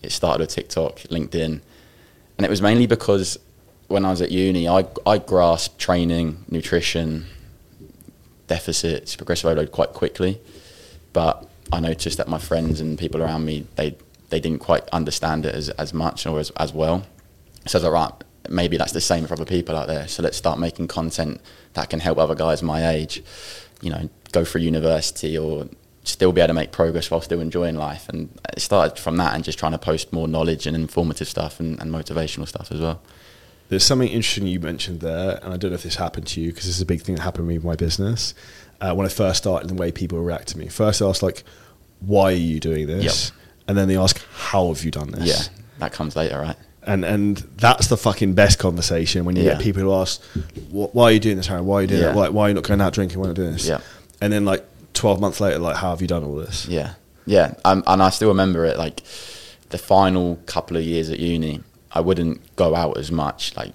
[0.02, 1.60] it started with TikTok, LinkedIn,
[2.36, 3.38] and it was mainly because
[3.88, 7.26] when I was at uni, I I grasped training, nutrition,
[8.46, 10.40] deficits, progressive overload quite quickly.
[11.12, 13.96] But I noticed that my friends and people around me they
[14.30, 17.04] they didn't quite understand it as, as much or as, as well.
[17.66, 20.08] So I was like, right, maybe that's the same for other people out there.
[20.08, 21.40] So let's start making content
[21.74, 23.22] that can help other guys my age,
[23.82, 25.68] you know, go through university or
[26.10, 28.08] still be able to make progress while still enjoying life.
[28.08, 31.60] And it started from that and just trying to post more knowledge and informative stuff
[31.60, 33.00] and, and motivational stuff as well.
[33.68, 36.48] There's something interesting you mentioned there, and I don't know if this happened to you
[36.50, 38.34] because this is a big thing that happened to me with my business.
[38.80, 40.66] Uh, when I first started, the way people react to me.
[40.68, 41.44] First, I asked like,
[42.00, 43.40] "Why are you doing this?" Yep.
[43.68, 45.42] And then they ask, "How have you done this?" Yeah,
[45.78, 46.56] that comes later, right?
[46.82, 49.52] And and that's the fucking best conversation when you Yeah.
[49.52, 50.20] get people who ask,
[50.70, 51.64] "Why are you doing this, Aaron?
[51.66, 52.06] Why are you doing Yeah.
[52.08, 52.16] that?
[52.16, 53.18] Why, why are you not going out drinking?
[53.20, 53.78] Why are you not doing this?" Yeah.
[54.20, 56.94] And then like 12 months later, like, "How have you done all this?" Yeah,
[57.26, 58.78] yeah, um, and I still remember it.
[58.78, 59.02] Like
[59.70, 63.56] the final couple of years at uni, I wouldn't go out as much.
[63.56, 63.72] Like,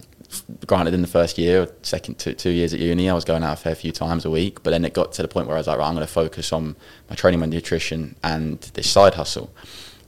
[0.65, 3.54] granted, in the first year, second two, two years at uni, I was going out
[3.54, 4.63] a fair few times a week.
[4.63, 6.12] But then it got to the point where I was like, right, I'm going to
[6.12, 6.75] focus on
[7.10, 9.51] my training, my nutrition, and this side hustle.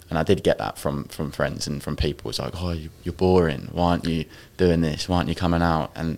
[0.09, 2.29] And I did get that from from friends and from people.
[2.29, 3.67] It's like, oh, you, you're boring.
[3.71, 5.09] Why aren't you doing this?
[5.09, 5.91] Why aren't you coming out?
[5.95, 6.17] And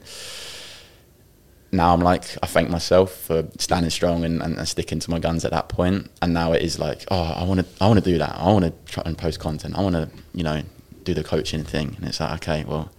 [1.71, 5.19] now I'm like, I thank myself for standing strong and, and, and sticking to my
[5.19, 6.10] guns at that point.
[6.21, 8.36] And now it is like, oh, I want to, I want to do that.
[8.36, 9.77] I want to try and post content.
[9.77, 10.62] I want to, you know,
[11.03, 11.95] do the coaching thing.
[11.97, 12.91] And it's like, okay, well,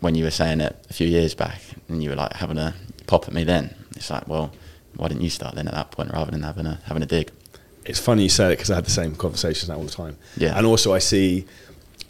[0.00, 2.74] when you were saying it a few years back and you were like having a
[3.06, 4.52] pop at me then, it's like, well,
[4.96, 7.30] why didn't you start then at that point rather than having a having a dig?
[7.84, 10.16] it's funny you say it because I had the same conversations now all the time.
[10.36, 10.56] Yeah.
[10.56, 11.46] And also, I see,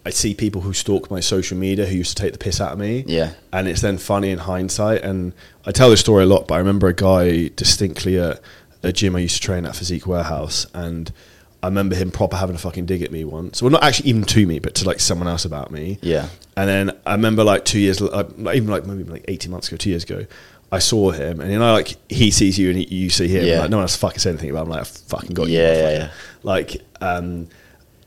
[0.05, 2.73] I see people who stalk my social media who used to take the piss out
[2.73, 3.05] of me.
[3.07, 3.33] Yeah.
[3.53, 5.03] And it's then funny in hindsight.
[5.03, 5.33] And
[5.67, 8.41] I tell this story a lot, but I remember a guy distinctly at
[8.83, 11.13] a gym I used to train at Physique Warehouse, and
[11.63, 13.61] I remember him proper having a fucking dig at me once.
[13.61, 15.99] Well, not actually even to me, but to like someone else about me.
[16.01, 16.31] Yeah.
[16.57, 19.91] And then I remember like two years, even like maybe like eighteen months ago, two
[19.91, 20.25] years ago,
[20.73, 23.45] I saw him, and you know, like he sees you and he, you see him.
[23.45, 23.61] Yeah.
[23.61, 24.67] Like no one else fucking said anything about.
[24.67, 24.73] Him.
[24.73, 25.59] I'm like, I fucking got you.
[25.59, 26.11] Yeah, yeah, yeah.
[26.43, 27.49] Like, um,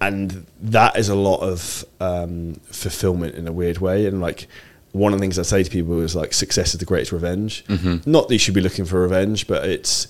[0.08, 4.06] and that is a lot of um, fulfillment in a weird way.
[4.06, 4.48] And like
[4.92, 7.66] one of the things I say to people is like, success is the greatest revenge.
[7.66, 8.10] Mm-hmm.
[8.10, 10.08] Not that you should be looking for revenge, but it's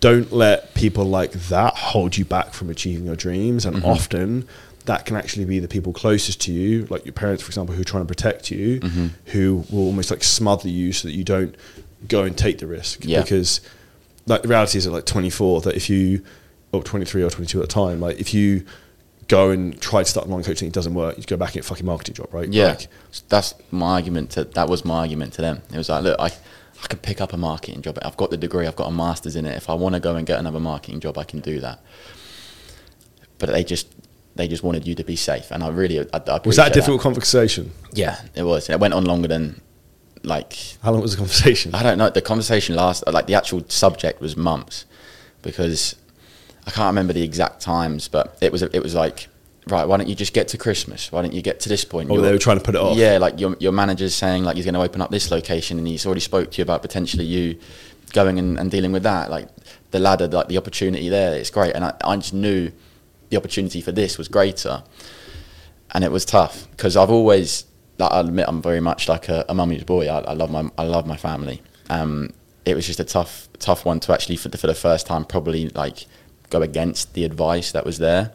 [0.00, 3.64] don't let people like that hold you back from achieving your dreams.
[3.64, 3.76] Mm-hmm.
[3.76, 4.48] And often
[4.84, 7.80] that can actually be the people closest to you, like your parents, for example, who
[7.82, 9.06] are trying to protect you, Mm-hmm.
[9.26, 11.54] who will almost like smother you so that you don't
[12.08, 13.04] go and take the risk.
[13.04, 13.22] Yeah.
[13.22, 13.60] Because
[14.26, 16.24] like the reality is at like 24 that if you,
[16.72, 18.64] or 23 or 22 at the time, like if you
[19.28, 21.64] go and try to start online coaching, it doesn't work, you go back and get
[21.64, 22.48] a fucking marketing job, right?
[22.52, 22.88] Yeah, Like,
[23.28, 24.30] that's my argument.
[24.32, 25.62] To that was my argument to them.
[25.72, 27.98] It was like, look, I, I could pick up a marketing job.
[28.02, 28.66] I've got the degree.
[28.66, 29.56] I've got a master's in it.
[29.56, 31.80] If I want to go and get another marketing job, I can do that.
[33.38, 33.88] But they just
[34.34, 36.74] they just wanted you to be safe, and I really I, I was that a
[36.74, 37.72] difficult conversation?
[37.92, 38.70] Yeah, it was.
[38.70, 39.60] It went on longer than
[40.22, 41.74] like How long was the conversation?
[41.74, 42.10] I don't know.
[42.10, 44.86] The conversation last like the actual subject was months
[45.42, 45.96] because
[46.66, 49.28] I can't remember the exact times, but it was it was like
[49.68, 49.84] right.
[49.86, 51.10] Why don't you just get to Christmas?
[51.10, 52.10] Why don't you get to this point?
[52.10, 52.96] Oh, You're- they were trying to put it off.
[52.96, 55.86] Yeah, like your your manager's saying like he's going to open up this location, and
[55.88, 57.58] he's already spoke to you about potentially you
[58.12, 59.30] going and, and dealing with that.
[59.30, 59.48] Like
[59.90, 62.70] the ladder, like the opportunity there, it's great, and I, I just knew
[63.30, 64.84] the opportunity for this was greater,
[65.92, 67.64] and it was tough because I've always,
[67.98, 70.06] like, I admit, I'm very much like a, a mummy's boy.
[70.08, 71.60] I, I love my I love my family.
[71.90, 72.30] Um,
[72.64, 75.24] it was just a tough tough one to actually for the, for the first time
[75.24, 76.06] probably like
[76.52, 78.32] go against the advice that was there.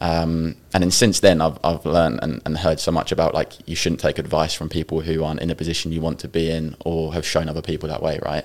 [0.00, 3.52] Um, and then since then, I've, I've learned and, and heard so much about like
[3.66, 6.50] you shouldn't take advice from people who aren't in a position you want to be
[6.50, 8.44] in or have shown other people that way, right?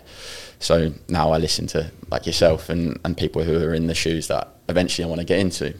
[0.59, 4.27] So now I listen to like yourself and, and people who are in the shoes
[4.27, 5.73] that eventually I want to get into.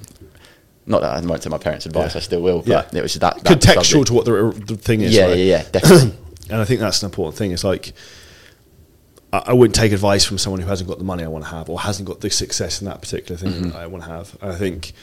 [0.85, 2.19] Not that I won't take my parents' advice, Yeah.
[2.19, 2.99] I still will, but Yeah.
[2.99, 4.07] it was that, that Contextual subject.
[4.07, 5.13] to what the, the thing is.
[5.15, 5.37] Yeah, right?
[5.37, 6.13] yeah, yeah, definitely.
[6.49, 7.51] And I think that's an important thing.
[7.51, 7.93] It's like
[9.31, 11.69] I, wouldn't take advice from someone who hasn't got the money I want to have
[11.69, 13.69] or hasn't got the success in that particular thing Mm-hmm.
[13.69, 14.35] that I want to have.
[14.41, 14.93] I think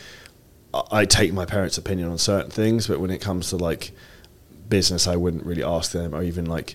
[0.90, 3.92] I, take my parents' opinion on certain things, but when it comes to like
[4.68, 6.74] business, I wouldn't really ask them, or even like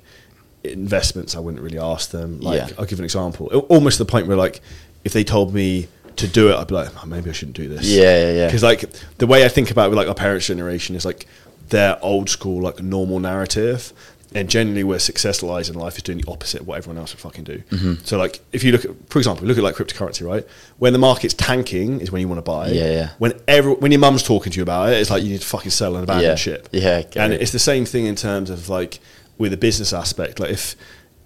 [0.64, 2.40] investments, I wouldn't really ask them.
[2.40, 2.70] Like Yeah.
[2.80, 4.62] I'll give an example, almost to the point where like
[5.04, 5.88] if they told me
[6.18, 7.86] to do it, I'd be like, oh, maybe I shouldn't do this.
[7.88, 8.46] Yeah, yeah, yeah.
[8.48, 8.86] Because like
[9.18, 11.26] the way I think about it with like our parents' generation is like
[11.70, 13.94] their old school like normal narrative,
[14.34, 17.14] and generally where success lies in life is doing the opposite of what everyone else
[17.14, 17.58] would fucking do.
[17.70, 17.94] Mm-hmm.
[18.06, 20.46] So like if you look at, for example, look at like cryptocurrency, right?
[20.78, 22.70] When the market's tanking is when you want to buy.
[22.70, 23.10] Yeah, yeah.
[23.18, 25.48] When every, when your mum's talking to you about it, it's like you need to
[25.48, 26.36] fucking sell and abandon Yeah.
[26.36, 26.70] ship.
[26.72, 27.42] Yeah, and it.
[27.42, 29.00] it's the same thing in terms of like
[29.38, 30.40] with the business aspect.
[30.40, 30.76] Like if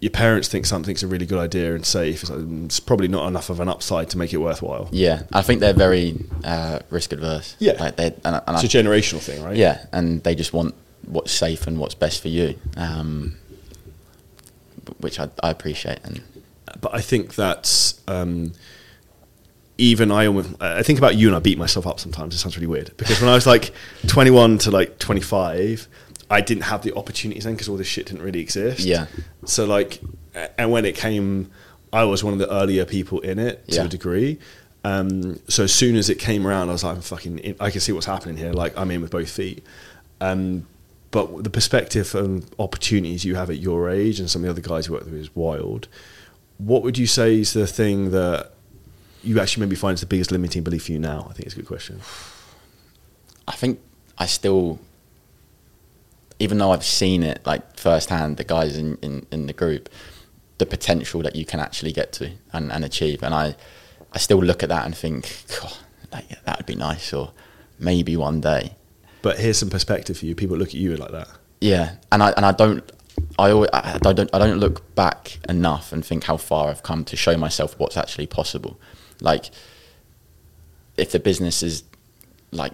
[0.02, 3.08] your parents think something's a really good idea and safe, it's, like, mm, it's probably
[3.08, 4.90] not enough of an upside to make it worthwhile.
[4.92, 7.56] Yeah, I think they're very uh, risk adverse.
[7.60, 7.74] Yeah.
[7.80, 9.56] like they and, and It's I, a generational thing, right?
[9.56, 13.38] yeah, and they just want what's safe and what's best for you, um,
[15.00, 16.00] which I, I appreciate.
[16.04, 16.22] And
[16.82, 18.54] but I think that's um,
[19.78, 22.34] even I almost I think about you and I beat myself up sometimes.
[22.34, 23.72] It sounds really weird because when I was like
[24.08, 25.88] 21 to like 25,
[26.30, 28.80] I didn't have the opportunities then because all this shit didn't really exist.
[28.82, 29.08] Yeah.
[29.46, 30.00] So like,
[30.58, 31.52] and when it came,
[31.94, 33.84] I was one of the earlier people in it to Yeah.
[33.86, 34.40] a degree.
[34.84, 37.40] Um, so as soon as it came around, I was like, I'm fucking.
[37.40, 38.52] In, I can see what's happening here.
[38.54, 39.64] Like I'm in with both feet.
[40.22, 40.68] Um,
[41.16, 44.60] but the perspective and opportunities you have at your age and some of the other
[44.60, 45.88] guys you work with is wild.
[46.58, 48.52] What would you say is the thing that
[49.24, 51.28] you actually maybe find is the biggest limiting belief for you now?
[51.30, 52.02] I think it's a good question.
[53.48, 53.80] I think
[54.18, 54.78] I still,
[56.38, 59.88] even though I've seen it like firsthand, the guys in, in, in the group,
[60.58, 63.56] the potential that you can actually get to and, and achieve, and I,
[64.12, 65.78] I still look at that and think, God,
[66.12, 67.32] that would be nice, or
[67.80, 68.76] maybe one day.
[69.26, 70.36] But here's some perspective for you.
[70.36, 71.28] People look at you like that.
[71.60, 72.88] Yeah, and I and I don't.
[73.40, 76.84] I always, I I don't I don't look back enough and think how far I've
[76.84, 78.80] come to show myself what's actually possible.
[79.22, 79.50] Like,
[80.96, 81.86] if the business is
[82.52, 82.74] like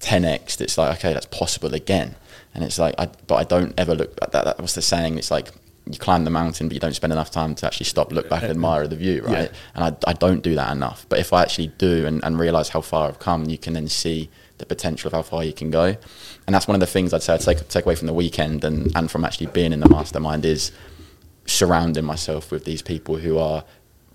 [0.00, 2.16] 10x, it's like okay, that's possible again.
[2.54, 4.18] And it's like, I, but I don't ever look.
[4.20, 5.18] That, that was the saying.
[5.18, 5.50] It's like
[5.84, 8.40] you climb the mountain, but you don't spend enough time to actually stop, look back,
[8.44, 9.50] and admire the view, right?
[9.50, 9.58] Yeah.
[9.74, 11.04] And I, I don't do that enough.
[11.10, 13.88] But if I actually do and, and realize how far I've come, you can then
[13.88, 15.84] see the potential of how far you can go.
[16.46, 18.64] And that's one of the things I'd say I'd take, take away from the weekend
[18.64, 20.70] and, and from actually being in the mastermind is
[21.46, 23.64] surrounding myself with these people who are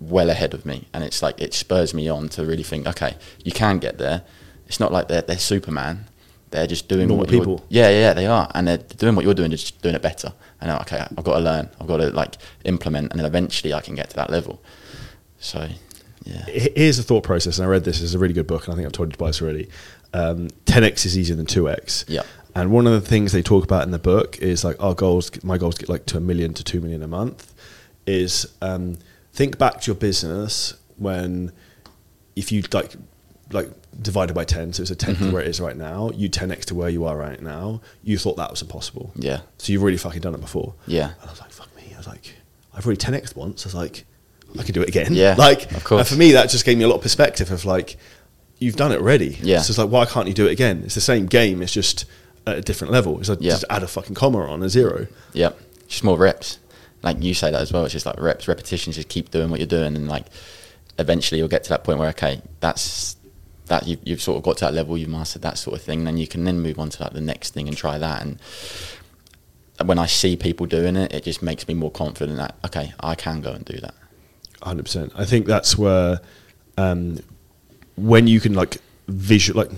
[0.00, 0.88] well ahead of me.
[0.94, 4.22] And it's like, it spurs me on to really think, okay, you can get there.
[4.66, 6.06] It's not like they're, they're Superman.
[6.50, 7.64] They're just doing Normal what you're- people.
[7.68, 8.50] Yeah, yeah, they are.
[8.54, 10.32] And they're doing what you're doing, just doing it better.
[10.60, 11.68] And I'm, okay, I've got to learn.
[11.80, 14.60] I've got to like implement and then eventually I can get to that level.
[15.38, 15.68] So
[16.24, 16.44] Yeah.
[16.46, 18.02] Here's the thought process, and I read this.
[18.02, 19.68] It's a really good book, and I think I've told you twice already.
[20.12, 22.04] Um, 10x is easier than 2x.
[22.08, 22.26] Yep.
[22.54, 25.30] And one of the things they talk about in the book is like our goals.
[25.44, 27.54] My goals get like to a million to two million a month.
[28.06, 28.96] Is um,
[29.32, 31.52] think back to your business when
[32.34, 32.94] if you like
[33.52, 33.70] like
[34.02, 35.24] divided by ten, so it's a 10th Mm-hmm.
[35.26, 36.10] of where it is right now.
[36.14, 37.80] You 10x to where you are right now.
[38.02, 39.12] You thought that was impossible.
[39.14, 39.40] Yeah.
[39.58, 40.74] So you've really fucking done it before.
[40.86, 41.10] Yeah.
[41.20, 41.92] And I was like, fuck me.
[41.94, 42.34] I was like,
[42.74, 43.64] I've already 10x once.
[43.64, 44.04] I was like,
[44.58, 45.14] I could do it again.
[45.14, 46.00] Yeah, Like, of course.
[46.00, 47.96] And for me, that just gave me a lot of perspective of like,
[48.60, 49.36] you've done it already.
[49.42, 49.62] Yeah.
[49.62, 50.82] So it's like, why can't you do it again?
[50.84, 51.60] It's the same game.
[51.62, 52.04] It's just
[52.46, 53.18] at a different level.
[53.18, 53.52] It's like, Yeah.
[53.52, 55.06] just add a fucking comma on a zero.
[55.32, 55.58] Yep.
[55.88, 56.58] Just more reps.
[57.02, 57.84] Like you say that as well.
[57.84, 58.94] It's just like reps, repetitions.
[58.96, 60.26] Just keep doing what you're doing, and like
[60.98, 63.16] eventually you'll get to that point where okay, that's
[63.66, 64.98] that you've, you've sort of got to that level.
[64.98, 66.04] You've mastered that sort of thing.
[66.04, 68.20] Then you can then move on to like the next thing and try that.
[68.22, 68.38] And
[69.82, 73.14] when I see people doing it, it just makes me more confident that okay, I
[73.14, 73.94] can go and do that.
[74.62, 75.12] hundred percent.
[75.16, 76.20] I think that's where
[76.76, 77.18] um,
[78.00, 79.70] when you can like vision like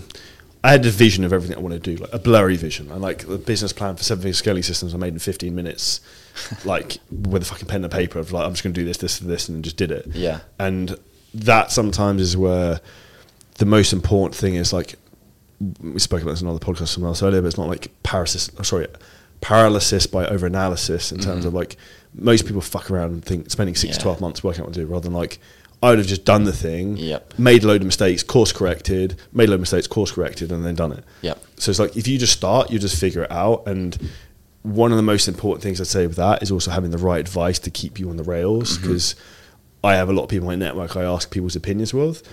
[0.63, 2.89] I had a vision of everything I want to do, like a blurry vision.
[2.89, 5.99] And like the business plan for seven figure scaling systems I made in fifteen minutes,
[6.65, 9.19] like with a fucking pen and paper of like I'm just gonna do this, this,
[9.19, 10.07] and this and just did it.
[10.13, 10.39] Yeah.
[10.59, 10.97] And
[11.33, 12.79] that sometimes is where
[13.57, 14.95] the most important thing is like
[15.81, 18.49] we spoke about this in another podcast somewhere else earlier, but it's not like paralysis
[18.57, 18.87] oh, sorry,
[19.41, 21.47] paralysis by over analysis in terms mm-hmm.
[21.49, 21.75] of like
[22.13, 24.79] most people fuck around and think spending six to twelve months working out what to
[24.79, 25.39] do rather than like
[25.83, 27.33] I would have just done the thing, Yep.
[27.37, 30.65] made a load of mistakes, course corrected, made a load of mistakes, course corrected, and
[30.65, 31.03] then done it.
[31.21, 31.43] Yep.
[31.57, 33.67] So it's like if you just start, you just figure it out.
[33.67, 33.97] And
[34.61, 37.19] one of the most important things I'd say with that is also having the right
[37.19, 38.77] advice to keep you on the rails.
[38.77, 39.15] Because
[39.83, 42.23] I have a lot of people in my network I ask people's opinions with.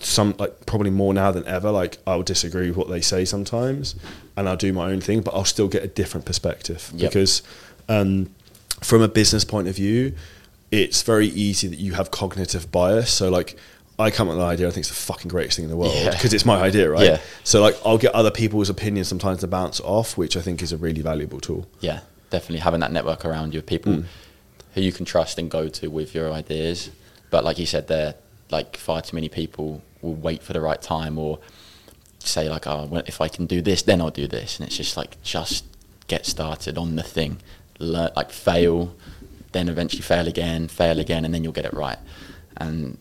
[0.00, 1.70] Some like probably more now than ever.
[1.70, 3.94] Like I'll disagree with what they say sometimes,
[4.36, 7.10] and I'll do my own thing, but I'll still get a different perspective Yep.
[7.12, 7.42] because
[7.88, 8.28] um,
[8.82, 10.12] from a business point of view,
[10.76, 13.10] it's very easy that you have cognitive bias.
[13.10, 13.56] So like.
[13.98, 14.68] I come up with an idea.
[14.68, 16.10] I think it's the fucking greatest thing in the world Yeah.
[16.10, 17.02] because it's my idea, right?
[17.02, 17.18] Yeah.
[17.44, 20.70] So like I'll get other people's opinions sometimes to bounce off, which I think is
[20.70, 21.66] a really valuable tool.
[21.80, 24.04] Yeah, definitely having that network around you of people Mm.
[24.74, 26.90] who you can trust and go to with your ideas.
[27.30, 28.16] But like you said, there,
[28.50, 31.38] like far too many people will wait for the right time or
[32.18, 34.76] say like, "Oh, well, if I can do this, then I'll do this," and it's
[34.76, 35.64] just like just
[36.06, 37.38] get started on the thing,
[37.78, 38.94] learn like fail,
[39.56, 41.98] then eventually fail again, fail again, and then you'll get it right.
[42.58, 42.98] And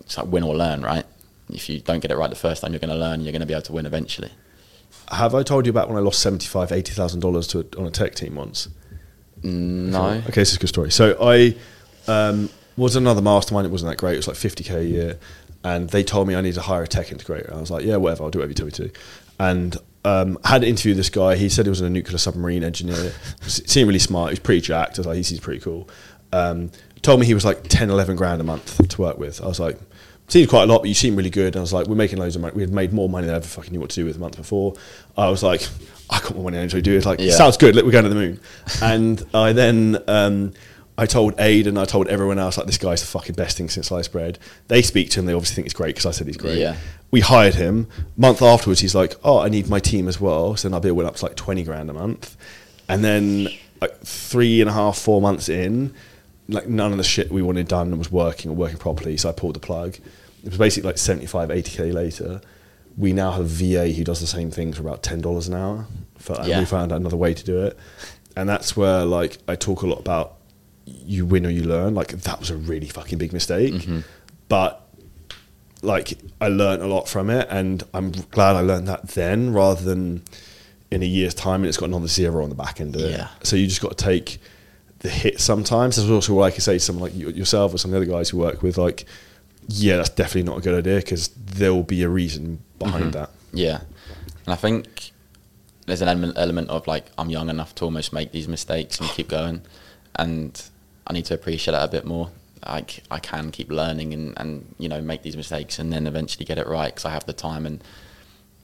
[0.00, 1.04] it's like win or learn, right?
[1.50, 3.22] If you don't get it right the first time, you're going to learn.
[3.22, 4.30] You're going to be able to win eventually.
[5.10, 7.78] Have I told you about when I lost seventy five, eighty thousand dollars to a,
[7.78, 8.68] on a tech team once?
[9.42, 10.22] No.
[10.28, 10.90] Okay, this is a good story.
[10.90, 11.56] So I
[12.06, 13.66] um, was another mastermind.
[13.66, 14.14] It wasn't that great.
[14.14, 15.18] It was like fifty k a year,
[15.64, 17.52] and they told me I need to hire a tech integrator.
[17.52, 18.24] I was like, yeah, whatever.
[18.24, 18.90] I'll do whatever you tell me to.
[19.38, 21.36] And um, had to interview this guy.
[21.36, 23.12] He said he was a nuclear submarine engineer.
[23.42, 24.30] Seemed really smart.
[24.30, 24.98] He was pretty jacked.
[24.98, 25.88] I was like, he seems pretty cool.
[26.32, 26.70] Um,
[27.02, 29.42] told me he was like 10, 11 grand a month to work with.
[29.42, 29.78] I was like,
[30.28, 31.54] seems quite a lot, but you seem really good.
[31.54, 32.54] And I was like, we're making loads of money.
[32.54, 34.20] We had made more money than I ever fucking knew what to do with the
[34.20, 34.74] month before.
[35.16, 35.66] I was like,
[36.10, 36.96] I got more money than I do.
[36.96, 37.32] It's like, Yeah.
[37.32, 37.74] sounds good.
[37.76, 38.40] Let we're going to the moon.
[38.82, 40.52] and I then um,
[40.98, 43.68] I told Aid and I told everyone else like this guy's the fucking best thing
[43.70, 44.38] since sliced bread.
[44.66, 45.26] They speak to him.
[45.26, 46.58] They obviously think it's great because I said he's great.
[46.58, 46.76] Yeah.
[47.12, 47.86] We hired him.
[48.16, 50.94] Month afterwards, he's like, "Oh, I need my team as well." So then our bill
[50.94, 52.36] went up to like twenty grand a month.
[52.88, 53.48] And then
[53.80, 55.94] like three and a half, four months in,
[56.48, 59.16] like none of the shit we wanted done was working or working properly.
[59.16, 59.94] So I pulled the plug.
[60.42, 62.40] It was basically like 75, 80k later.
[62.96, 65.54] We now have a VA who does the same thing for about ten dollars an
[65.54, 65.86] hour.
[66.18, 66.58] For, and Yeah.
[66.58, 67.78] we found another way to do it.
[68.34, 70.34] And that's where like I talk a lot about
[70.88, 71.94] you win or you learn.
[71.94, 73.74] Like that was a really fucking big mistake.
[73.74, 74.00] Mm-hmm.
[74.48, 74.84] But
[75.82, 79.82] like I learned a lot from it and I'm glad I learned that then rather
[79.82, 80.22] than
[80.90, 83.10] in a year's time and it's got another zero on the back end of it.
[83.10, 83.28] Yeah.
[83.42, 84.38] So you just got to take
[85.00, 85.96] the hit sometimes.
[85.96, 88.06] That's also why I can say to someone like you- yourself or some of the
[88.06, 89.04] other guys who work with like,
[89.68, 93.30] yeah, that's definitely not a good idea because there will be a reason behind that.
[93.52, 93.82] Yeah,
[94.46, 95.12] and I think
[95.84, 99.08] there's an element, element of like I'm young enough to almost make these mistakes and
[99.10, 99.60] keep going,
[100.16, 100.60] and
[101.08, 102.30] I need to appreciate that a bit more.
[102.66, 106.44] Like I can keep learning and, and you know make these mistakes and then eventually
[106.44, 107.82] get it right because I have the time and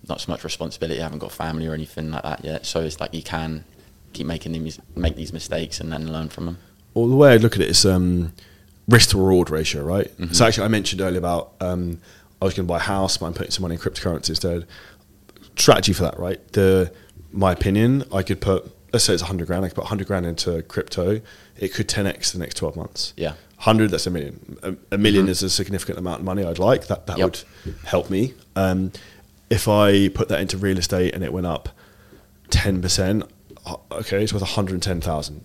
[0.09, 1.01] not so much responsibility.
[1.01, 3.65] I haven't got family or anything like that yet, so it's like you can
[4.13, 6.59] keep making these make these mistakes and then learn from them.
[6.93, 8.33] Well, the way I look at it is um,
[8.89, 10.11] risk to reward ratio, right?
[10.33, 12.01] So actually, I mentioned earlier about um,
[12.41, 14.67] I was going to buy a house, but I'm putting some money in cryptocurrency instead.
[15.57, 16.41] Strategy for that, right?
[16.53, 16.93] The
[17.33, 19.65] my opinion, I could put let's say it's 100 grand.
[19.65, 21.21] I could put 100 grand into crypto.
[21.59, 23.13] It could 10x the next 12 months.
[23.17, 23.31] Yeah.
[23.57, 24.57] 100, that's a million.
[24.63, 26.87] A, a 1000000 is a significant amount of money I'd like.
[26.87, 27.25] That that Yep.
[27.65, 28.35] would help me.
[28.57, 28.93] Um,
[29.51, 31.69] if I put that into real estate and it went up
[32.51, 33.29] 10%,
[33.67, 35.45] uh, okay, it's worth 110,000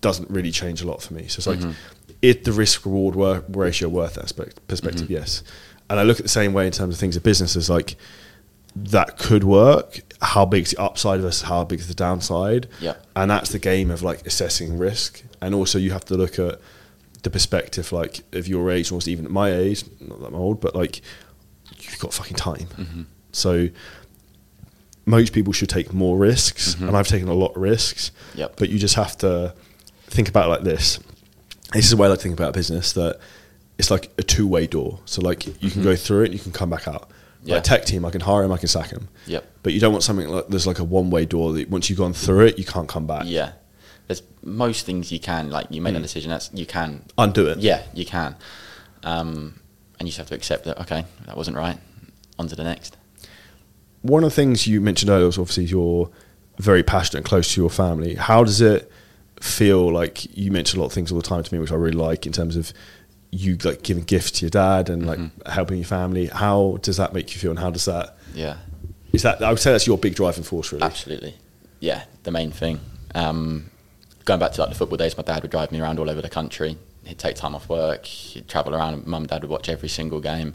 [0.00, 1.26] doesn't really change a lot for me.
[1.26, 1.74] So it's like
[2.22, 5.02] is the risk reward wor- ratio worth that aspect, perspective?
[5.04, 5.14] Mm-hmm.
[5.14, 5.42] Yes.
[5.90, 7.96] And I look at the same way in terms of things of businesses like
[8.76, 10.00] that could work.
[10.20, 12.68] How big's the upside versus how big is the downside?
[12.80, 12.94] Yeah.
[13.14, 15.22] And that's the game of like assessing risk.
[15.40, 16.60] And also you have to look at
[17.22, 20.60] the perspective like of your age, almost even at my age, not that I'm old,
[20.60, 21.02] but like
[21.78, 22.66] you've got fucking time.
[22.76, 23.02] Mm-hmm.
[23.32, 23.68] So
[25.06, 28.10] most people should take more risks, and I've taken a lot of risks.
[28.10, 28.38] Mm-hmm.
[28.38, 28.56] Yep.
[28.56, 29.54] But you just have to
[30.06, 31.00] think about it like this.
[31.72, 33.18] This is the way I like to think about business that
[33.78, 35.00] it's like a two way door.
[35.04, 37.10] So like you can go through it and you can come back out.
[37.48, 37.54] Yeah.
[37.56, 39.08] Like tech team, I can hire him, I can sack him.
[39.26, 39.44] Yep.
[39.62, 41.98] But you don't want something like there's like a one way door that once you've
[41.98, 43.22] gone through it, you can't come back.
[43.26, 43.52] Yeah.
[44.06, 47.58] There's most things you can like you made a decision that's you can Undo it.
[47.58, 48.36] Yeah, you can.
[49.02, 49.60] Um,
[49.98, 51.78] and you just have to accept that okay, that wasn't right.
[52.38, 52.96] On to the next.
[54.02, 56.08] one of the things you mentioned earlier was obviously you're
[56.58, 58.14] very passionate and close to your family.
[58.14, 58.90] How does it
[59.40, 61.76] feel like you mention a lot of things all the time to me, which I
[61.76, 62.72] really like in terms of
[63.30, 66.26] you like giving gifts to your dad and like helping your family.
[66.26, 68.56] How does that make you feel, and how does that Yeah.
[69.12, 69.42] is that?
[69.42, 70.84] I would say that's your big driving force, really.
[70.84, 71.34] Absolutely.
[71.80, 72.80] Yeah, the main thing.
[73.14, 73.70] Um,
[74.24, 76.20] going back to like the football days, my dad would drive me around all over
[76.22, 76.76] the country.
[77.04, 78.04] He'd take time off work.
[78.04, 79.06] He'd travel around.
[79.06, 80.54] Mum and dad would watch every single game.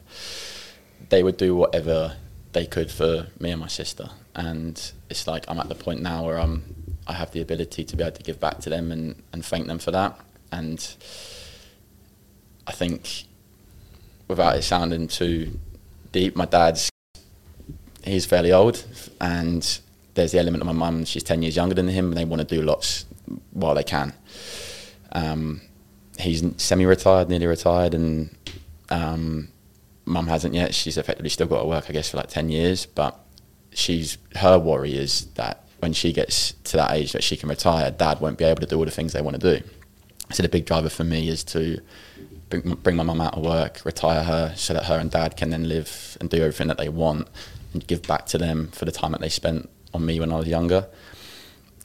[1.09, 2.17] They would do whatever
[2.53, 4.09] they could for me and my sister.
[4.35, 6.75] And it's like I'm at the point now where I'm,
[7.07, 9.67] I have the ability to be able to give back to them and, and thank
[9.67, 10.19] them for that.
[10.51, 10.79] And
[12.67, 13.25] I think,
[14.27, 15.59] without it sounding too
[16.11, 16.89] deep, my dad's
[18.03, 18.85] he's fairly old,
[19.19, 19.79] and
[20.13, 21.05] there's the element of my mum.
[21.05, 23.05] She's ten years younger than him, and they want to do lots
[23.51, 24.13] while they can.
[25.11, 25.61] Um,
[26.19, 28.35] he's semi-retired, nearly retired, and
[28.89, 29.49] um,
[30.05, 30.73] mum hasn't yet.
[30.73, 32.85] She's effectively still got to work, I guess, for like ten years.
[32.85, 33.19] But
[33.71, 37.91] she's her worry is that when she gets to that age that she can retire,
[37.91, 39.65] dad won't be able to do all the things they want to do.
[40.31, 41.81] So the big driver for me is to
[42.61, 45.67] bring, my mum out of work, retire her, so that her and dad can then
[45.67, 47.27] live and do everything that they want,
[47.73, 50.37] and give back to them for the time that they spent on me when I
[50.37, 50.87] was younger.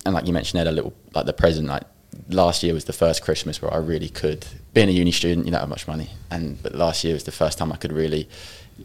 [0.04, 1.68] And like you mentioned, Ed, a little like the present.
[1.68, 1.84] Like
[2.28, 4.46] last year was the first Christmas where I really could.
[4.74, 7.32] Being a uni student, you don't have much money, and but last year was the
[7.32, 8.28] first time I could really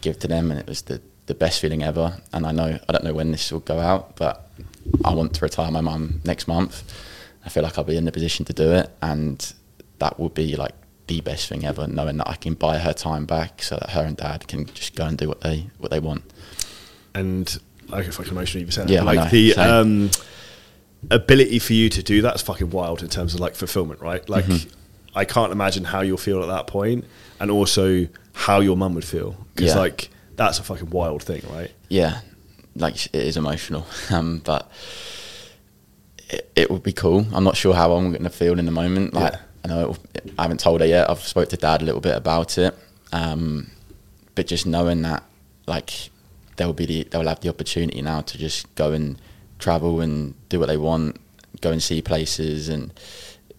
[0.02, 2.20] give to them, and it was the the best feeling ever.
[2.34, 4.50] And I know I don't know when this will go out, but
[5.06, 6.84] I want to retire my mum next month.
[7.46, 9.54] I feel like I'll be in the position to do it, and
[10.00, 10.74] that will be like
[11.08, 14.04] the best thing ever, knowing that I can buy her time back, so that her
[14.06, 16.24] and dad can just go and do what they what they want.
[17.16, 17.58] and
[17.92, 19.08] I get fucking emotional even saying Yeah, that.
[19.10, 20.10] I Like the um,
[21.12, 24.28] ability for you to do that's fucking wild in terms of like fulfillment, right?
[24.30, 24.80] Like Mm-hmm.
[25.16, 27.06] I can't imagine how you'll feel at that point,
[27.40, 29.80] and also how your mum would feel because Yeah.
[29.82, 31.72] like that's a fucking wild thing, right?
[31.90, 32.22] yeah,
[32.76, 34.72] like it is emotional, um, but
[36.30, 37.28] it, it would be cool.
[37.34, 39.14] I'm not sure how I'm going to feel in the moment.
[39.14, 39.40] Like Yeah.
[39.64, 41.10] I know it I haven't told her yet.
[41.10, 42.78] I've spoke to dad a little bit about it,
[43.12, 43.72] um,
[44.36, 45.24] but just knowing that
[45.68, 46.10] like
[46.58, 49.20] they'll be the, they'll have the opportunity now to just go and
[49.60, 51.20] travel and do what they want,
[51.62, 52.94] go and see places and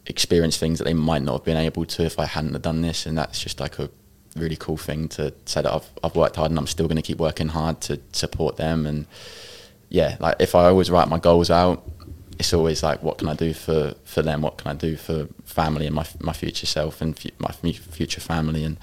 [0.07, 2.83] experience things that they might not have been able to if I hadn't have done
[2.83, 3.91] this, and that's just like a
[4.37, 7.03] really cool thing to say that I've I've worked hard and I'm still going to
[7.03, 8.87] keep working hard to support them.
[8.87, 9.07] And
[9.89, 11.89] yeah, like if I always write my goals out,
[12.39, 14.43] it's always like what can I do for for them?
[14.43, 18.21] What can I do for family and my my future self and my fu- future
[18.21, 18.79] family and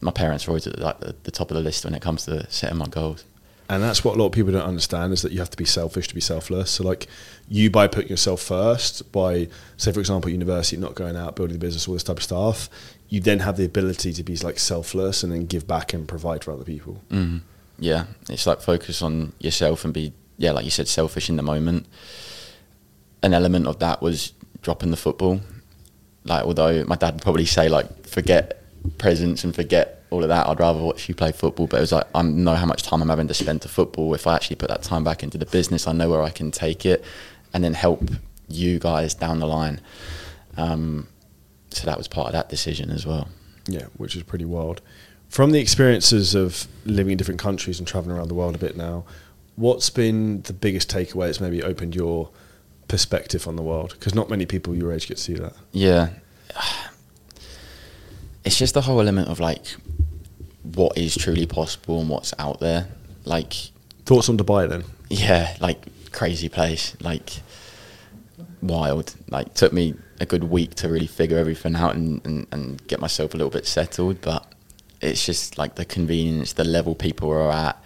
[0.00, 2.24] my parents are always at like the, the top of the list when it comes
[2.24, 3.24] to setting my goals.
[3.68, 5.64] And that's what a lot of people don't understand is that you have to be
[5.64, 6.72] selfish to be selfless.
[6.72, 7.06] So like
[7.48, 11.60] you by putting yourself first, by say for example university, not going out, building the
[11.60, 12.68] business, all this type of stuff,
[13.08, 16.44] you then have the ability to be like selfless and then give back and provide
[16.44, 17.00] for other people.
[17.10, 17.42] Mm.
[17.78, 21.42] Yeah, it's like focus on yourself and be yeah, like you said, selfish in the
[21.42, 21.86] moment.
[23.22, 24.32] An element of that was
[24.62, 25.40] dropping the football.
[26.24, 28.62] Like although my dad would probably say like forget
[28.98, 31.66] presents and forget all of that, I'd rather watch you play football.
[31.66, 34.14] But it was like I know how much time I'm having to spend to football.
[34.14, 36.50] If I actually put that time back into the business, I know where I can
[36.50, 37.04] take it
[37.54, 38.02] and then help
[38.48, 39.80] you guys down the line.
[40.56, 41.08] Um,
[41.70, 43.28] so that was part of that decision as well.
[43.66, 44.80] Yeah, which is pretty wild.
[45.28, 48.76] From the experiences of living in different countries and traveling around the world a bit
[48.76, 49.04] now,
[49.56, 52.30] what's been the biggest takeaway that's maybe opened your
[52.92, 53.90] perspective on the world?
[53.98, 55.54] Because not many people your age get to see that.
[55.72, 56.10] Yeah.
[58.44, 59.64] It's just the whole element of like
[60.62, 62.88] what is truly possible and what's out there.
[63.24, 63.54] Like,
[64.04, 64.84] Thoughts on Dubai then?
[65.08, 65.78] yeah, like
[66.12, 67.30] crazy place, like
[68.60, 69.14] wild.
[69.30, 73.00] Like, took me a good week to really figure everything out and, and, and get
[73.00, 74.20] myself a little bit settled.
[74.20, 74.44] But
[75.00, 77.82] it's just like the convenience, the level people are at.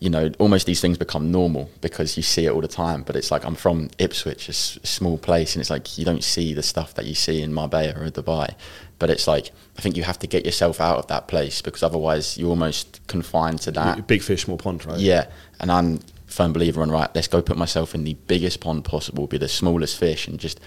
[0.00, 3.02] You know, almost these things become normal because you see it all the time.
[3.02, 6.24] But it's like I'm from Ipswich, a, s- small place, and it's like you don't
[6.24, 8.54] see the stuff that you see in Marbella or Dubai.
[8.98, 11.82] But it's like I think you have to get yourself out of that place because
[11.82, 14.06] otherwise you're almost confined to that.
[14.06, 14.98] Big fish, small pond, right?
[14.98, 15.26] Yeah,
[15.60, 17.10] and I'm firm believer on right.
[17.14, 20.60] Let's go put myself in the biggest pond possible, be the smallest fish, and just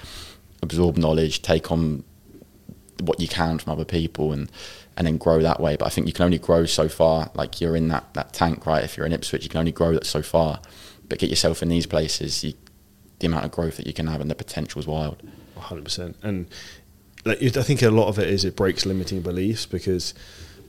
[0.61, 2.03] absorb knowledge, take on
[2.99, 4.51] what you can from other people, and
[4.97, 5.75] and then grow that way.
[5.75, 7.29] But I think you can only grow so far.
[7.33, 8.83] Like you're in that that tank, right?
[8.83, 10.59] If you're in Ipswich, you can only grow that so far.
[11.09, 12.53] But get yourself in these places, you,
[13.19, 15.21] the amount of growth that you can have and the potential is wild.
[15.57, 16.15] hundred percent.
[16.23, 16.47] And
[17.25, 20.13] like, I think a lot of it is it breaks limiting beliefs because,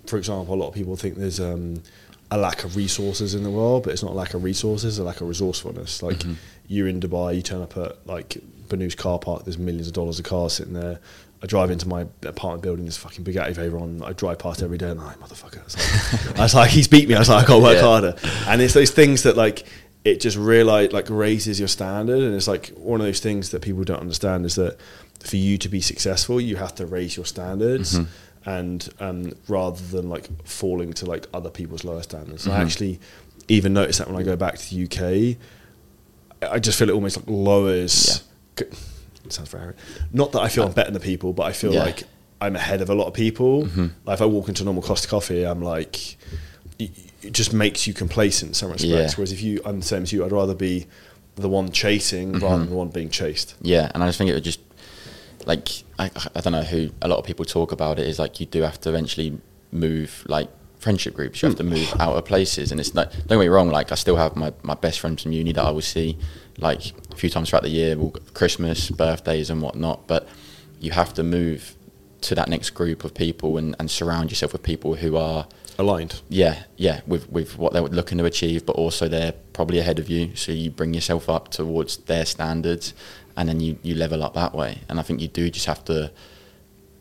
[0.07, 1.83] for example, a lot of people think there's um,
[2.31, 4.99] a lack of resources in the world, but it's not a lack of resources, it's
[5.01, 6.03] a lack of resourcefulness.
[6.03, 6.35] Like Mm-hmm.
[6.69, 8.39] you're in Dubai, you turn up at like
[8.69, 11.01] Banú's car park, there's millions of dollars of cars sitting there.
[11.43, 14.03] I drive into my apartment building, this fucking Bugatti Veyron.
[14.03, 15.61] I drive past every day, and I'm like, motherfucker.
[15.61, 15.77] I was
[16.29, 17.15] like, I was like, he's beat me.
[17.15, 17.83] I was like, I to work Yeah.
[17.83, 18.15] harder.
[18.47, 19.67] And it's those things that like
[20.05, 23.61] it just realize like raises your standard, and it's like one of those things that
[23.61, 24.79] people don't understand is that
[25.21, 27.99] for you to be successful, you have to raise your standards,
[28.47, 32.47] and um, rather than like falling to like other people's lower standards.
[32.47, 33.01] And I actually
[33.49, 35.37] even notice that when I go back to the UK,
[36.51, 38.17] I just feel it almost like lowers.
[38.17, 38.23] It
[39.29, 39.85] sounds very arrogant.
[40.13, 41.85] Not that I feel I'm uh, better than the people, but I feel Yeah.
[41.85, 42.05] like
[42.41, 43.65] I'm ahead of a lot of people.
[43.65, 43.87] Mm-hmm.
[44.05, 46.17] Like if I walk into a normal Costa Coffee, I'm like,
[46.79, 46.91] it,
[47.23, 48.91] it just makes you complacent in some respects.
[48.91, 49.11] Yeah.
[49.17, 50.25] Whereas if you, I'm the same as you.
[50.25, 50.87] I'd rather be
[51.37, 52.45] the one chasing mm-hmm.
[52.45, 53.55] rather than the one being chased.
[53.61, 54.61] Yeah, and I just think it would just
[55.47, 58.41] like I, I don't know who a lot of people talk about it is like
[58.41, 59.39] you do have to eventually
[59.73, 60.49] move like
[60.79, 61.43] friendship groups.
[61.43, 61.71] You have to mm.
[61.71, 63.11] move out of places, and it's not.
[63.13, 63.69] Don't get me wrong.
[63.69, 66.19] Like I still have my, my best friends from uni that I will see
[66.59, 70.07] like a few times throughout the year, we'll- Christmas, birthdays, and whatnot.
[70.07, 70.29] But
[70.81, 71.75] you have to move
[72.23, 75.47] to that next group of people and, and surround yourself with people who are
[75.79, 76.21] Aligned.
[76.29, 80.09] yeah, yeah, with with what they're looking to achieve, but also they're probably ahead of
[80.09, 80.35] you.
[80.37, 82.95] So you bring yourself up towards their standards,
[83.37, 84.79] and then you you level up that way.
[84.89, 86.13] And I think you do just have to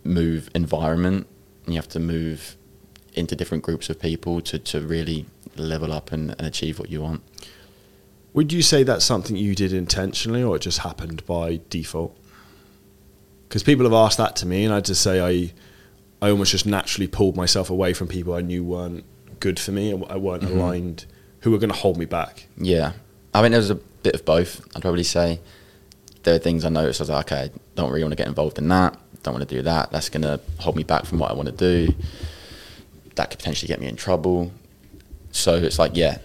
[0.04, 1.28] move environment,
[1.66, 2.56] and you have to move
[3.14, 7.02] into different groups of people to to really level up and, and achieve what you
[7.02, 7.22] want.
[8.34, 12.18] Would you say that's something you did intentionally, or it just happened by default?
[13.48, 15.54] Because people have asked that to me, and I just say I,
[16.26, 19.06] I almost just naturally pulled myself away from people I knew weren't
[19.40, 20.60] good for me, and I weren't mm-hmm.
[20.60, 21.06] aligned,
[21.42, 22.48] who were going to hold me back.
[22.58, 22.94] Yeah,
[23.34, 24.66] I think was a bit of both.
[24.76, 25.40] I'd probably say
[26.24, 27.02] there are things I noticed.
[27.02, 28.98] I was like, okay, I don't really want to get involved in that.
[29.22, 29.92] Don't want to do that.
[29.92, 31.94] That's going to hold me back from what I want to do.
[33.16, 34.52] That could potentially get me in trouble.
[35.32, 36.18] So it's like, yeah,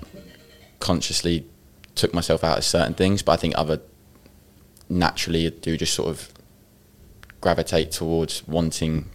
[0.81, 1.47] consciously
[1.99, 3.81] took myself out of certain things, but I think other
[4.89, 6.33] naturally do just sort of
[7.41, 9.11] gravitate towards wanting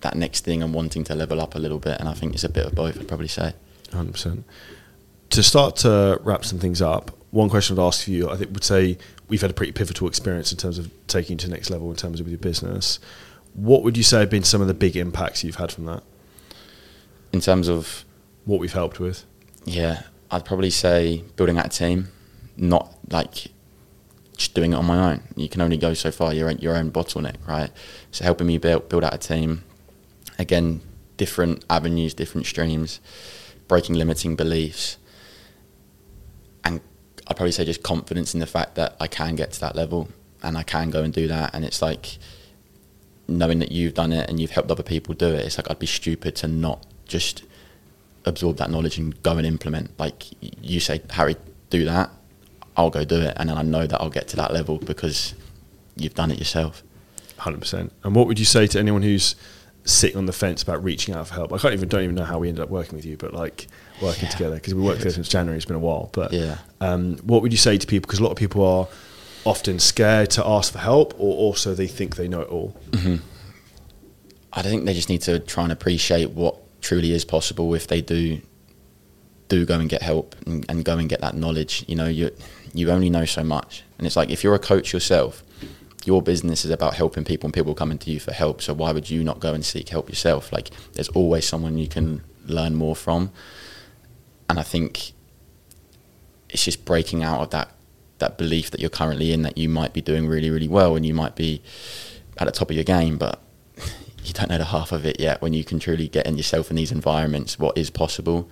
[0.00, 1.98] that next thing and wanting to level up a little bit.
[2.00, 2.98] And I think it's a bit of both.
[2.98, 3.54] I'd probably say.
[3.92, 4.44] Hundred percent.
[5.30, 8.64] To start to wrap some things up, one question I'd ask you, I think, would
[8.64, 8.96] say
[9.28, 11.96] we've had a pretty pivotal experience in terms of taking to the next level in
[11.96, 12.98] terms of with your business.
[13.54, 16.02] What would you say have been some of the big impacts you've had from that?
[17.32, 18.04] In terms of
[18.44, 19.24] What we've helped with?
[19.64, 20.02] Yeah,
[20.34, 22.08] I'd probably say building out a team,
[22.56, 23.52] not like
[24.36, 25.22] just doing it on my own.
[25.36, 26.34] You can only go so far.
[26.34, 27.70] You're your own bottleneck, right?
[28.10, 29.62] So helping me build build out a team.
[30.36, 30.80] Again,
[31.16, 32.98] different avenues, different streams,
[33.68, 34.96] breaking limiting beliefs,
[36.64, 36.80] and
[37.28, 40.08] I'd probably say just confidence in the fact that I can get to that level
[40.42, 41.54] and I can go and do that.
[41.54, 42.18] And it's like
[43.28, 45.46] knowing that you've done it and you've helped other people do it.
[45.46, 47.44] It's like I'd be stupid to not just
[48.24, 49.98] absorb that knowledge and go and implement.
[49.98, 50.24] Like
[50.62, 51.36] you say, Harry,
[51.70, 52.10] do that.
[52.76, 55.34] I'll go do it, and then I know that I'll get to that level because
[55.96, 56.82] you've done it yourself.
[57.38, 57.92] Hundred percent.
[58.02, 59.36] And what would you say to anyone who's
[59.84, 61.52] sitting on the fence about reaching out for help?
[61.52, 63.66] I can't even don't even know how we ended up working with you, but like
[64.02, 64.30] working Yeah.
[64.30, 65.56] together because we worked together since January.
[65.56, 66.58] It's been a while, but Yeah.
[66.80, 68.06] Um, what would you say to people?
[68.08, 68.88] Because a lot of people are
[69.44, 72.74] often scared to ask for help, or also they think they know it all.
[74.52, 78.00] I think they just need to try and appreciate what truly is possible if they
[78.00, 78.40] do
[79.48, 81.84] do go and get help and, and go and get that knowledge.
[81.88, 82.30] You know, you
[82.72, 85.42] you only know so much, and it's like if you're a coach yourself,
[86.04, 88.62] your business is about helping people, and people coming to you for help.
[88.62, 90.52] So why would you not go and seek help yourself?
[90.52, 93.32] Like, there's always someone you can learn more from,
[94.48, 95.12] and I think
[96.50, 97.70] it's just breaking out of that
[98.18, 101.04] that belief that you're currently in that you might be doing really really well and
[101.04, 101.62] you might be
[102.36, 103.40] at the top of your game, but
[104.24, 105.40] you don't know the half of it yet.
[105.42, 108.48] When you can truly get in yourself in these environments, what is possible,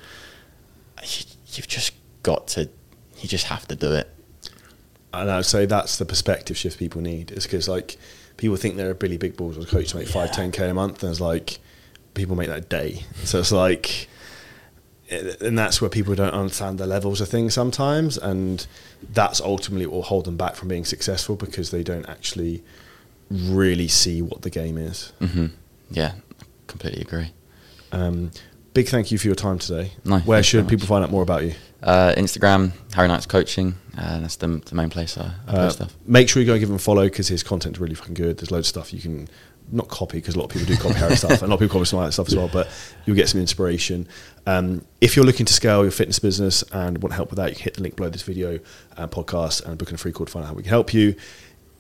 [1.03, 1.93] you- you've just
[2.23, 2.69] got to,
[3.21, 4.09] you just have to do it.
[5.15, 7.31] And I'd say that's the perspective shift people need.
[7.33, 7.97] Is because like
[8.37, 10.75] people think they're a Billy Big Balls or coach to make five, ten k a
[10.75, 11.59] month, and it's like
[12.15, 13.05] people make that a day.
[13.25, 14.09] So it's like
[15.43, 18.67] and that's where people don't understand the levels of things sometimes, and
[19.13, 22.63] that's ultimately what will hold them back from being successful because they don't actually
[23.31, 25.13] really see what the game is.
[25.19, 25.47] hmm
[25.93, 26.13] Yeah,
[26.67, 27.31] completely agree.
[27.93, 28.31] Um,
[28.75, 29.93] big thank you for your time today.
[30.05, 31.55] No, Where should people find out more about you?
[31.83, 33.75] Uh, Instagram, Harry Knights Coaching.
[33.99, 35.97] Uh, that's the, the main place I, I Uh, post stuff.
[36.07, 38.39] make sure you go and give him a follow because his content's really fucking good.
[38.39, 39.29] There's loads of stuff you can
[39.71, 41.61] not copy because a lot of people do copy Harry stuff and a lot of
[41.61, 42.49] people copy some of that stuff as well.
[42.53, 42.69] But
[43.05, 44.07] you'll get some inspiration.
[44.47, 47.57] Um, if you're looking to scale your fitness business and want help with that, you
[47.57, 48.59] can hit the link below this video
[48.97, 50.95] and podcast and book in a free call to find out how we can help
[50.95, 51.15] you.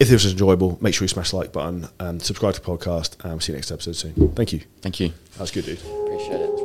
[0.02, 2.66] If this was enjoyable, make sure you smash the like button and subscribe to the
[2.66, 3.22] podcast.
[3.22, 4.32] And we'll see you next episode soon.
[4.32, 4.62] Thank you.
[4.80, 5.10] Thank you.
[5.34, 5.78] That was good, dude.
[5.78, 6.61] Appreciate it.